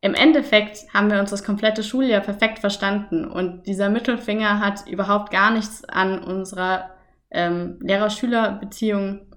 Im 0.00 0.14
Endeffekt 0.14 0.92
haben 0.92 1.10
wir 1.10 1.18
uns 1.18 1.30
das 1.30 1.44
komplette 1.44 1.82
Schuljahr 1.82 2.20
perfekt 2.20 2.60
verstanden 2.60 3.24
und 3.24 3.66
dieser 3.66 3.88
Mittelfinger 3.88 4.60
hat 4.60 4.86
überhaupt 4.88 5.30
gar 5.30 5.50
nichts 5.50 5.84
an 5.84 6.22
unserer 6.22 6.90
ähm, 7.30 7.78
Lehrer-Schüler-Beziehung 7.80 9.27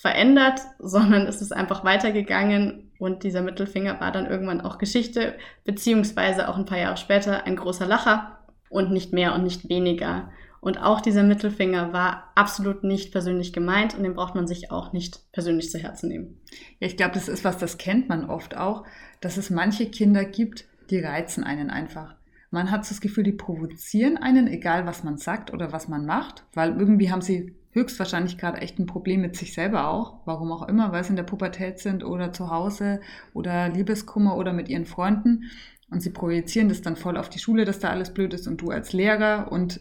verändert, 0.00 0.62
sondern 0.78 1.26
es 1.26 1.42
ist 1.42 1.52
einfach 1.52 1.84
weitergegangen 1.84 2.90
und 2.98 3.22
dieser 3.22 3.42
Mittelfinger 3.42 4.00
war 4.00 4.12
dann 4.12 4.24
irgendwann 4.24 4.62
auch 4.62 4.78
Geschichte, 4.78 5.34
beziehungsweise 5.64 6.48
auch 6.48 6.56
ein 6.56 6.64
paar 6.64 6.78
Jahre 6.78 6.96
später 6.96 7.44
ein 7.44 7.54
großer 7.54 7.84
Lacher 7.84 8.38
und 8.70 8.92
nicht 8.92 9.12
mehr 9.12 9.34
und 9.34 9.44
nicht 9.44 9.68
weniger. 9.68 10.30
Und 10.62 10.82
auch 10.82 11.02
dieser 11.02 11.22
Mittelfinger 11.22 11.92
war 11.92 12.32
absolut 12.34 12.82
nicht 12.82 13.12
persönlich 13.12 13.52
gemeint 13.52 13.94
und 13.94 14.02
den 14.02 14.14
braucht 14.14 14.34
man 14.34 14.46
sich 14.46 14.70
auch 14.70 14.94
nicht 14.94 15.30
persönlich 15.32 15.70
zu 15.70 15.78
Herzen 15.78 16.08
nehmen. 16.08 16.40
Ja, 16.78 16.86
ich 16.86 16.96
glaube, 16.96 17.12
das 17.12 17.28
ist 17.28 17.44
was, 17.44 17.58
das 17.58 17.76
kennt 17.76 18.08
man 18.08 18.24
oft 18.24 18.56
auch, 18.56 18.84
dass 19.20 19.36
es 19.36 19.50
manche 19.50 19.84
Kinder 19.84 20.24
gibt, 20.24 20.64
die 20.88 21.00
reizen 21.00 21.44
einen 21.44 21.68
einfach. 21.68 22.14
Man 22.50 22.70
hat 22.70 22.86
so 22.86 22.94
das 22.94 23.02
Gefühl, 23.02 23.24
die 23.24 23.32
provozieren 23.32 24.16
einen, 24.16 24.48
egal 24.48 24.86
was 24.86 25.04
man 25.04 25.18
sagt 25.18 25.52
oder 25.52 25.72
was 25.72 25.88
man 25.88 26.06
macht, 26.06 26.44
weil 26.54 26.70
irgendwie 26.78 27.10
haben 27.10 27.20
sie 27.20 27.54
höchstwahrscheinlich 27.72 28.36
gerade 28.36 28.58
echt 28.58 28.78
ein 28.78 28.86
Problem 28.86 29.20
mit 29.20 29.36
sich 29.36 29.54
selber 29.54 29.88
auch, 29.88 30.26
warum 30.26 30.50
auch 30.52 30.68
immer, 30.68 30.92
weil 30.92 31.04
sie 31.04 31.10
in 31.10 31.16
der 31.16 31.22
Pubertät 31.22 31.78
sind 31.78 32.04
oder 32.04 32.32
zu 32.32 32.50
Hause 32.50 33.00
oder 33.32 33.68
Liebeskummer 33.68 34.36
oder 34.36 34.52
mit 34.52 34.68
ihren 34.68 34.86
Freunden. 34.86 35.50
Und 35.90 36.00
sie 36.00 36.10
projizieren 36.10 36.68
das 36.68 36.82
dann 36.82 36.96
voll 36.96 37.16
auf 37.16 37.28
die 37.28 37.38
Schule, 37.38 37.64
dass 37.64 37.80
da 37.80 37.90
alles 37.90 38.14
blöd 38.14 38.34
ist 38.34 38.46
und 38.46 38.60
du 38.60 38.70
als 38.70 38.92
Lehrer 38.92 39.50
und 39.50 39.80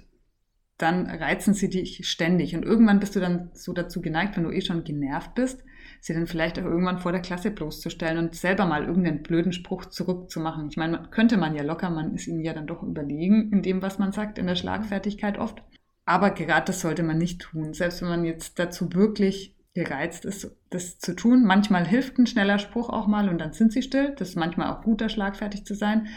dann 0.77 1.07
reizen 1.07 1.53
sie 1.53 1.69
dich 1.69 2.07
ständig. 2.07 2.55
Und 2.55 2.63
irgendwann 2.63 2.99
bist 2.99 3.15
du 3.15 3.19
dann 3.19 3.51
so 3.53 3.73
dazu 3.73 4.01
geneigt, 4.01 4.37
wenn 4.37 4.45
du 4.45 4.51
eh 4.51 4.61
schon 4.61 4.85
genervt 4.85 5.35
bist, 5.35 5.63
sie 5.99 6.13
dann 6.13 6.25
vielleicht 6.25 6.57
auch 6.57 6.63
irgendwann 6.63 6.99
vor 6.99 7.11
der 7.11 7.21
Klasse 7.21 7.51
bloßzustellen 7.51 8.17
und 8.17 8.35
selber 8.35 8.65
mal 8.65 8.85
irgendeinen 8.85 9.21
blöden 9.21 9.51
Spruch 9.51 9.85
zurückzumachen. 9.85 10.69
Ich 10.69 10.77
meine, 10.77 11.09
könnte 11.11 11.37
man 11.37 11.53
ja 11.53 11.63
locker, 11.63 11.89
man 11.89 12.15
ist 12.15 12.27
ihnen 12.27 12.43
ja 12.43 12.53
dann 12.53 12.67
doch 12.67 12.81
überlegen 12.81 13.51
in 13.51 13.61
dem, 13.61 13.81
was 13.81 13.99
man 13.99 14.13
sagt, 14.13 14.39
in 14.39 14.47
der 14.47 14.55
Schlagfertigkeit 14.55 15.37
oft. 15.37 15.61
Aber 16.09 16.31
gerade 16.31 16.65
das 16.65 16.81
sollte 16.81 17.03
man 17.03 17.19
nicht 17.19 17.39
tun. 17.39 17.75
Selbst 17.75 18.01
wenn 18.01 18.09
man 18.09 18.25
jetzt 18.25 18.57
dazu 18.57 18.91
wirklich 18.93 19.55
gereizt 19.75 20.25
ist, 20.25 20.49
das 20.71 20.97
zu 20.97 21.15
tun. 21.15 21.45
Manchmal 21.45 21.87
hilft 21.87 22.17
ein 22.17 22.25
schneller 22.25 22.57
Spruch 22.57 22.89
auch 22.89 23.05
mal 23.05 23.29
und 23.29 23.37
dann 23.37 23.53
sind 23.53 23.71
sie 23.71 23.83
still. 23.83 24.15
Das 24.17 24.29
ist 24.29 24.35
manchmal 24.35 24.73
auch 24.73 24.81
gut, 24.81 25.01
da 25.01 25.07
schlagfertig 25.07 25.65
zu 25.65 25.75
sein. 25.75 26.07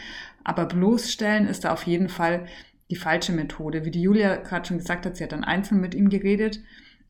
Aber 0.43 0.65
bloßstellen 0.65 1.45
ist 1.45 1.63
da 1.63 1.71
auf 1.71 1.83
jeden 1.83 2.09
Fall 2.09 2.47
die 2.89 2.95
falsche 2.95 3.33
Methode. 3.33 3.85
Wie 3.85 3.91
die 3.91 4.01
Julia 4.01 4.37
gerade 4.37 4.67
schon 4.67 4.79
gesagt 4.79 5.05
hat, 5.05 5.15
sie 5.15 5.25
hat 5.25 5.31
dann 5.31 5.43
einzeln 5.43 5.79
mit 5.79 5.93
ihm 5.93 6.09
geredet. 6.09 6.59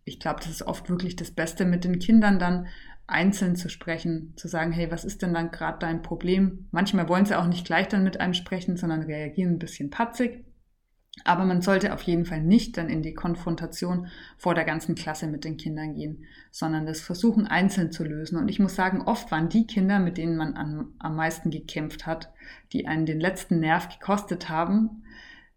Ich 0.03 0.19
glaube, 0.19 0.41
das 0.41 0.49
ist 0.49 0.63
oft 0.63 0.89
wirklich 0.89 1.15
das 1.15 1.31
Beste, 1.31 1.63
mit 1.63 1.85
den 1.85 1.99
Kindern 1.99 2.37
dann 2.37 2.67
einzeln 3.07 3.55
zu 3.55 3.69
sprechen, 3.69 4.33
zu 4.35 4.49
sagen, 4.49 4.73
hey, 4.73 4.91
was 4.91 5.05
ist 5.05 5.21
denn 5.21 5.33
dann 5.33 5.51
gerade 5.51 5.79
dein 5.79 6.01
Problem? 6.01 6.67
Manchmal 6.71 7.07
wollen 7.07 7.25
sie 7.25 7.39
auch 7.39 7.47
nicht 7.47 7.65
gleich 7.65 7.87
dann 7.87 8.03
mit 8.03 8.19
einem 8.19 8.33
sprechen, 8.33 8.75
sondern 8.75 9.03
reagieren 9.03 9.53
ein 9.53 9.59
bisschen 9.59 9.89
patzig. 9.89 10.43
Aber 11.25 11.45
man 11.45 11.61
sollte 11.61 11.93
auf 11.93 12.01
jeden 12.01 12.25
Fall 12.25 12.41
nicht 12.41 12.75
dann 12.75 12.89
in 12.89 13.03
die 13.03 13.13
Konfrontation 13.13 14.07
vor 14.35 14.55
der 14.55 14.65
ganzen 14.65 14.95
Klasse 14.95 15.27
mit 15.27 15.45
den 15.45 15.57
Kindern 15.57 15.93
gehen, 15.93 16.25
sondern 16.49 16.87
das 16.87 17.01
versuchen 17.01 17.45
einzeln 17.45 17.91
zu 17.91 18.03
lösen. 18.03 18.37
Und 18.37 18.49
ich 18.49 18.59
muss 18.59 18.75
sagen, 18.75 19.01
oft 19.01 19.31
waren 19.31 19.47
die 19.47 19.67
Kinder, 19.67 19.99
mit 19.99 20.17
denen 20.17 20.35
man 20.35 20.57
am, 20.57 20.93
am 20.97 21.15
meisten 21.15 21.51
gekämpft 21.51 22.07
hat, 22.07 22.33
die 22.73 22.87
einen 22.87 23.05
den 23.05 23.19
letzten 23.19 23.59
Nerv 23.59 23.89
gekostet 23.89 24.49
haben, 24.49 25.03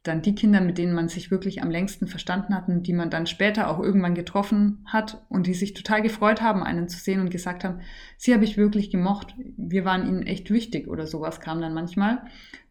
dann 0.06 0.22
die 0.22 0.34
Kinder, 0.34 0.60
mit 0.60 0.78
denen 0.78 0.94
man 0.94 1.08
sich 1.08 1.30
wirklich 1.30 1.62
am 1.62 1.70
längsten 1.70 2.06
verstanden 2.06 2.54
hat 2.54 2.68
und 2.68 2.86
die 2.86 2.92
man 2.92 3.10
dann 3.10 3.26
später 3.26 3.68
auch 3.68 3.78
irgendwann 3.78 4.14
getroffen 4.14 4.84
hat 4.86 5.24
und 5.28 5.46
die 5.46 5.54
sich 5.54 5.74
total 5.74 6.02
gefreut 6.02 6.40
haben, 6.40 6.62
einen 6.62 6.88
zu 6.88 6.98
sehen 6.98 7.20
und 7.20 7.30
gesagt 7.30 7.64
haben, 7.64 7.80
sie 8.16 8.34
habe 8.34 8.44
ich 8.44 8.56
wirklich 8.56 8.90
gemocht, 8.90 9.34
wir 9.56 9.84
waren 9.84 10.06
ihnen 10.06 10.22
echt 10.22 10.50
wichtig 10.50 10.88
oder 10.88 11.06
sowas 11.06 11.40
kam 11.40 11.60
dann 11.60 11.74
manchmal. 11.74 12.22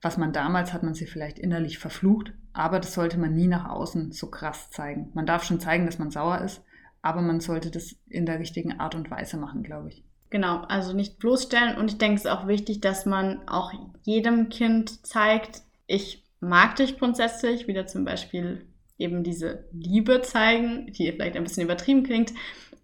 Was 0.01 0.17
man 0.17 0.33
damals 0.33 0.73
hat 0.73 0.83
man 0.83 0.93
sie 0.93 1.07
vielleicht 1.07 1.39
innerlich 1.39 1.79
verflucht, 1.79 2.33
aber 2.53 2.79
das 2.79 2.93
sollte 2.93 3.17
man 3.17 3.33
nie 3.33 3.47
nach 3.47 3.69
außen 3.69 4.11
so 4.11 4.27
krass 4.27 4.69
zeigen. 4.71 5.09
Man 5.13 5.25
darf 5.25 5.43
schon 5.43 5.59
zeigen, 5.59 5.85
dass 5.85 5.99
man 5.99 6.11
sauer 6.11 6.41
ist, 6.41 6.63
aber 7.01 7.21
man 7.21 7.39
sollte 7.39 7.71
das 7.71 7.95
in 8.09 8.25
der 8.25 8.39
richtigen 8.39 8.79
Art 8.79 8.95
und 8.95 9.11
Weise 9.11 9.37
machen, 9.37 9.63
glaube 9.63 9.89
ich. 9.89 10.03
Genau, 10.29 10.63
also 10.63 10.91
nicht 10.91 11.19
bloßstellen 11.19 11.77
und 11.77 11.91
ich 11.91 11.97
denke, 11.97 12.15
es 12.15 12.25
ist 12.25 12.31
auch 12.31 12.47
wichtig, 12.47 12.81
dass 12.81 13.05
man 13.05 13.47
auch 13.47 13.71
jedem 14.03 14.49
Kind 14.49 15.05
zeigt, 15.05 15.61
ich 15.87 16.24
mag 16.47 16.75
dich 16.75 16.97
grundsätzlich, 16.97 17.67
wieder 17.67 17.85
zum 17.87 18.05
Beispiel 18.05 18.65
eben 18.97 19.23
diese 19.23 19.65
Liebe 19.73 20.21
zeigen, 20.21 20.91
die 20.93 21.11
vielleicht 21.11 21.35
ein 21.35 21.43
bisschen 21.43 21.63
übertrieben 21.63 22.03
klingt, 22.03 22.33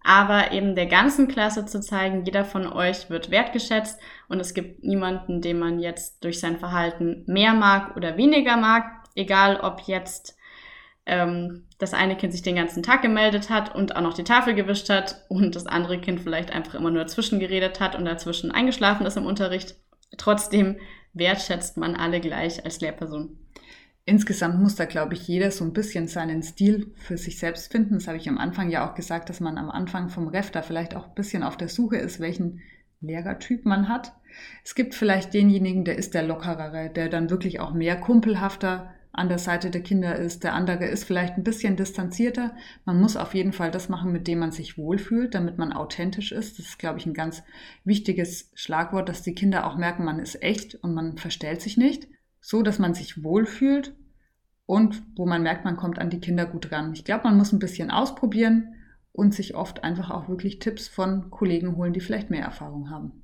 aber 0.04 0.52
eben 0.52 0.74
der 0.74 0.86
ganzen 0.86 1.28
Klasse 1.28 1.64
zu 1.64 1.80
zeigen, 1.80 2.24
jeder 2.24 2.44
von 2.44 2.66
euch 2.66 3.08
wird 3.08 3.30
wertgeschätzt 3.30 4.00
und 4.28 4.40
es 4.40 4.52
gibt 4.52 4.82
niemanden, 4.82 5.40
den 5.40 5.58
man 5.58 5.78
jetzt 5.78 6.24
durch 6.24 6.40
sein 6.40 6.58
Verhalten 6.58 7.24
mehr 7.26 7.54
mag 7.54 7.96
oder 7.96 8.16
weniger 8.16 8.56
mag, 8.56 8.84
egal 9.14 9.60
ob 9.60 9.82
jetzt 9.82 10.36
ähm, 11.06 11.66
das 11.78 11.94
eine 11.94 12.16
Kind 12.16 12.32
sich 12.32 12.42
den 12.42 12.56
ganzen 12.56 12.82
Tag 12.82 13.02
gemeldet 13.02 13.48
hat 13.48 13.74
und 13.74 13.96
auch 13.96 14.02
noch 14.02 14.14
die 14.14 14.24
Tafel 14.24 14.54
gewischt 14.54 14.88
hat 14.88 15.24
und 15.28 15.54
das 15.54 15.66
andere 15.66 16.00
Kind 16.00 16.20
vielleicht 16.20 16.52
einfach 16.52 16.74
immer 16.74 16.90
nur 16.90 17.02
dazwischen 17.02 17.40
geredet 17.40 17.80
hat 17.80 17.94
und 17.94 18.04
dazwischen 18.04 18.50
eingeschlafen 18.52 19.06
ist 19.06 19.16
im 19.16 19.26
Unterricht. 19.26 19.76
Trotzdem 20.18 20.78
wertschätzt 21.12 21.76
man 21.76 21.94
alle 21.96 22.20
gleich 22.20 22.64
als 22.64 22.80
Lehrperson. 22.80 23.38
Insgesamt 24.04 24.60
muss 24.60 24.74
da, 24.74 24.84
glaube 24.84 25.14
ich, 25.14 25.28
jeder 25.28 25.52
so 25.52 25.64
ein 25.64 25.72
bisschen 25.72 26.08
seinen 26.08 26.42
Stil 26.42 26.92
für 26.96 27.16
sich 27.16 27.38
selbst 27.38 27.70
finden. 27.70 27.94
Das 27.94 28.08
habe 28.08 28.18
ich 28.18 28.28
am 28.28 28.38
Anfang 28.38 28.68
ja 28.68 28.88
auch 28.88 28.96
gesagt, 28.96 29.28
dass 29.28 29.38
man 29.38 29.58
am 29.58 29.70
Anfang 29.70 30.08
vom 30.08 30.26
Ref 30.26 30.50
da 30.50 30.62
vielleicht 30.62 30.96
auch 30.96 31.08
ein 31.08 31.14
bisschen 31.14 31.44
auf 31.44 31.56
der 31.56 31.68
Suche 31.68 31.98
ist, 31.98 32.18
welchen 32.18 32.60
Lehrertyp 33.00 33.64
man 33.64 33.88
hat. 33.88 34.12
Es 34.64 34.74
gibt 34.74 34.96
vielleicht 34.96 35.34
denjenigen, 35.34 35.84
der 35.84 35.98
ist 35.98 36.14
der 36.14 36.24
lockerere, 36.24 36.90
der 36.90 37.08
dann 37.08 37.30
wirklich 37.30 37.60
auch 37.60 37.72
mehr 37.72 37.96
kumpelhafter 37.96 38.92
an 39.12 39.28
der 39.28 39.38
Seite 39.38 39.70
der 39.70 39.82
Kinder 39.82 40.16
ist. 40.16 40.42
Der 40.42 40.54
andere 40.54 40.86
ist 40.86 41.04
vielleicht 41.04 41.36
ein 41.36 41.44
bisschen 41.44 41.76
distanzierter. 41.76 42.56
Man 42.84 43.00
muss 43.00 43.16
auf 43.16 43.34
jeden 43.34 43.52
Fall 43.52 43.70
das 43.70 43.88
machen, 43.88 44.10
mit 44.10 44.26
dem 44.26 44.40
man 44.40 44.50
sich 44.50 44.78
wohlfühlt, 44.78 45.34
damit 45.34 45.58
man 45.58 45.72
authentisch 45.72 46.32
ist. 46.32 46.58
Das 46.58 46.66
ist, 46.66 46.78
glaube 46.78 46.98
ich, 46.98 47.06
ein 47.06 47.14
ganz 47.14 47.44
wichtiges 47.84 48.50
Schlagwort, 48.54 49.08
dass 49.08 49.22
die 49.22 49.34
Kinder 49.34 49.66
auch 49.66 49.76
merken, 49.76 50.04
man 50.04 50.18
ist 50.18 50.42
echt 50.42 50.74
und 50.76 50.92
man 50.92 51.18
verstellt 51.18 51.60
sich 51.60 51.76
nicht 51.76 52.08
so, 52.42 52.62
dass 52.62 52.78
man 52.78 52.92
sich 52.92 53.22
wohlfühlt 53.22 53.94
und 54.66 55.02
wo 55.16 55.24
man 55.24 55.42
merkt, 55.42 55.64
man 55.64 55.76
kommt 55.76 55.98
an 55.98 56.10
die 56.10 56.20
Kinder 56.20 56.44
gut 56.44 56.70
ran. 56.70 56.92
Ich 56.92 57.04
glaube, 57.04 57.24
man 57.24 57.38
muss 57.38 57.52
ein 57.52 57.60
bisschen 57.60 57.90
ausprobieren 57.90 58.74
und 59.12 59.32
sich 59.32 59.54
oft 59.54 59.84
einfach 59.84 60.10
auch 60.10 60.28
wirklich 60.28 60.58
Tipps 60.58 60.88
von 60.88 61.30
Kollegen 61.30 61.76
holen, 61.76 61.92
die 61.92 62.00
vielleicht 62.00 62.30
mehr 62.30 62.44
Erfahrung 62.44 62.90
haben. 62.90 63.22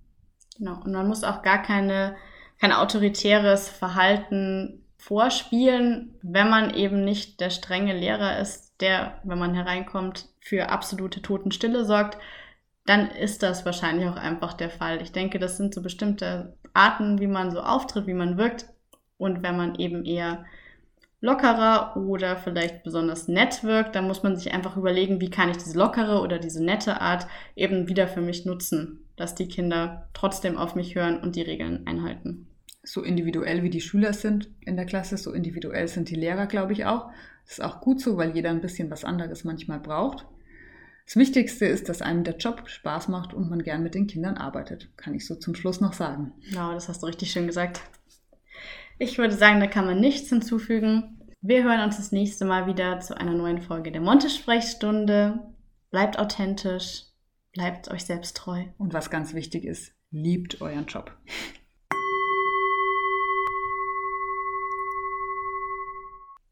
Genau, 0.56 0.80
und 0.82 0.92
man 0.92 1.08
muss 1.08 1.24
auch 1.24 1.42
gar 1.42 1.62
keine, 1.62 2.16
kein 2.60 2.72
autoritäres 2.72 3.68
Verhalten 3.68 4.84
vorspielen, 4.98 6.14
wenn 6.22 6.50
man 6.50 6.74
eben 6.74 7.04
nicht 7.04 7.40
der 7.40 7.50
strenge 7.50 7.96
Lehrer 7.96 8.38
ist, 8.38 8.80
der, 8.80 9.20
wenn 9.24 9.38
man 9.38 9.54
hereinkommt, 9.54 10.28
für 10.40 10.68
absolute 10.68 11.22
Totenstille 11.22 11.84
sorgt, 11.84 12.18
dann 12.86 13.10
ist 13.10 13.42
das 13.42 13.64
wahrscheinlich 13.64 14.08
auch 14.08 14.16
einfach 14.16 14.54
der 14.54 14.70
Fall. 14.70 15.02
Ich 15.02 15.12
denke, 15.12 15.38
das 15.38 15.56
sind 15.56 15.74
so 15.74 15.82
bestimmte 15.82 16.56
Arten, 16.72 17.20
wie 17.20 17.26
man 17.26 17.50
so 17.50 17.60
auftritt, 17.60 18.06
wie 18.06 18.14
man 18.14 18.38
wirkt, 18.38 18.66
und 19.18 19.42
wenn 19.42 19.56
man 19.56 19.74
eben 19.74 20.04
eher 20.04 20.44
lockerer 21.20 21.96
oder 21.96 22.36
vielleicht 22.36 22.84
besonders 22.84 23.28
nett 23.28 23.64
wirkt, 23.64 23.96
dann 23.96 24.06
muss 24.06 24.22
man 24.22 24.36
sich 24.36 24.52
einfach 24.52 24.76
überlegen, 24.76 25.20
wie 25.20 25.30
kann 25.30 25.50
ich 25.50 25.56
diese 25.56 25.76
lockere 25.76 26.20
oder 26.20 26.38
diese 26.38 26.64
nette 26.64 27.00
Art 27.00 27.26
eben 27.56 27.88
wieder 27.88 28.06
für 28.06 28.20
mich 28.20 28.46
nutzen, 28.46 29.04
dass 29.16 29.34
die 29.34 29.48
Kinder 29.48 30.08
trotzdem 30.14 30.56
auf 30.56 30.74
mich 30.76 30.94
hören 30.94 31.20
und 31.20 31.34
die 31.34 31.42
Regeln 31.42 31.86
einhalten. 31.86 32.46
So 32.84 33.02
individuell 33.02 33.64
wie 33.64 33.70
die 33.70 33.80
Schüler 33.80 34.12
sind 34.12 34.48
in 34.60 34.76
der 34.76 34.86
Klasse, 34.86 35.18
so 35.18 35.32
individuell 35.32 35.88
sind 35.88 36.08
die 36.08 36.14
Lehrer, 36.14 36.46
glaube 36.46 36.72
ich 36.72 36.86
auch. 36.86 37.10
Das 37.44 37.58
ist 37.58 37.64
auch 37.64 37.80
gut 37.80 38.00
so, 38.00 38.16
weil 38.16 38.34
jeder 38.34 38.50
ein 38.50 38.60
bisschen 38.60 38.90
was 38.90 39.04
anderes 39.04 39.42
manchmal 39.42 39.80
braucht. 39.80 40.24
Das 41.04 41.16
Wichtigste 41.16 41.66
ist, 41.66 41.88
dass 41.88 42.02
einem 42.02 42.22
der 42.22 42.36
Job 42.36 42.68
Spaß 42.68 43.08
macht 43.08 43.34
und 43.34 43.50
man 43.50 43.62
gern 43.62 43.82
mit 43.82 43.94
den 43.94 44.06
Kindern 44.06 44.36
arbeitet. 44.36 44.90
Kann 44.96 45.14
ich 45.14 45.26
so 45.26 45.34
zum 45.34 45.54
Schluss 45.54 45.80
noch 45.80 45.94
sagen. 45.94 46.32
Genau, 46.50 46.72
das 46.72 46.88
hast 46.88 47.02
du 47.02 47.06
richtig 47.06 47.32
schön 47.32 47.46
gesagt. 47.46 47.80
Ich 49.00 49.16
würde 49.16 49.34
sagen, 49.34 49.60
da 49.60 49.68
kann 49.68 49.86
man 49.86 50.00
nichts 50.00 50.28
hinzufügen. 50.28 51.20
Wir 51.40 51.62
hören 51.62 51.82
uns 51.82 51.98
das 51.98 52.10
nächste 52.10 52.44
Mal 52.44 52.66
wieder 52.66 52.98
zu 52.98 53.16
einer 53.16 53.32
neuen 53.32 53.62
Folge 53.62 53.92
der 53.92 54.00
Monte-Sprechstunde. 54.00 55.38
Bleibt 55.90 56.18
authentisch, 56.18 57.04
bleibt 57.52 57.88
euch 57.92 58.04
selbst 58.04 58.36
treu. 58.36 58.64
Und 58.76 58.92
was 58.92 59.08
ganz 59.08 59.34
wichtig 59.34 59.64
ist, 59.64 59.92
liebt 60.10 60.60
euren 60.60 60.86
Job. 60.86 61.16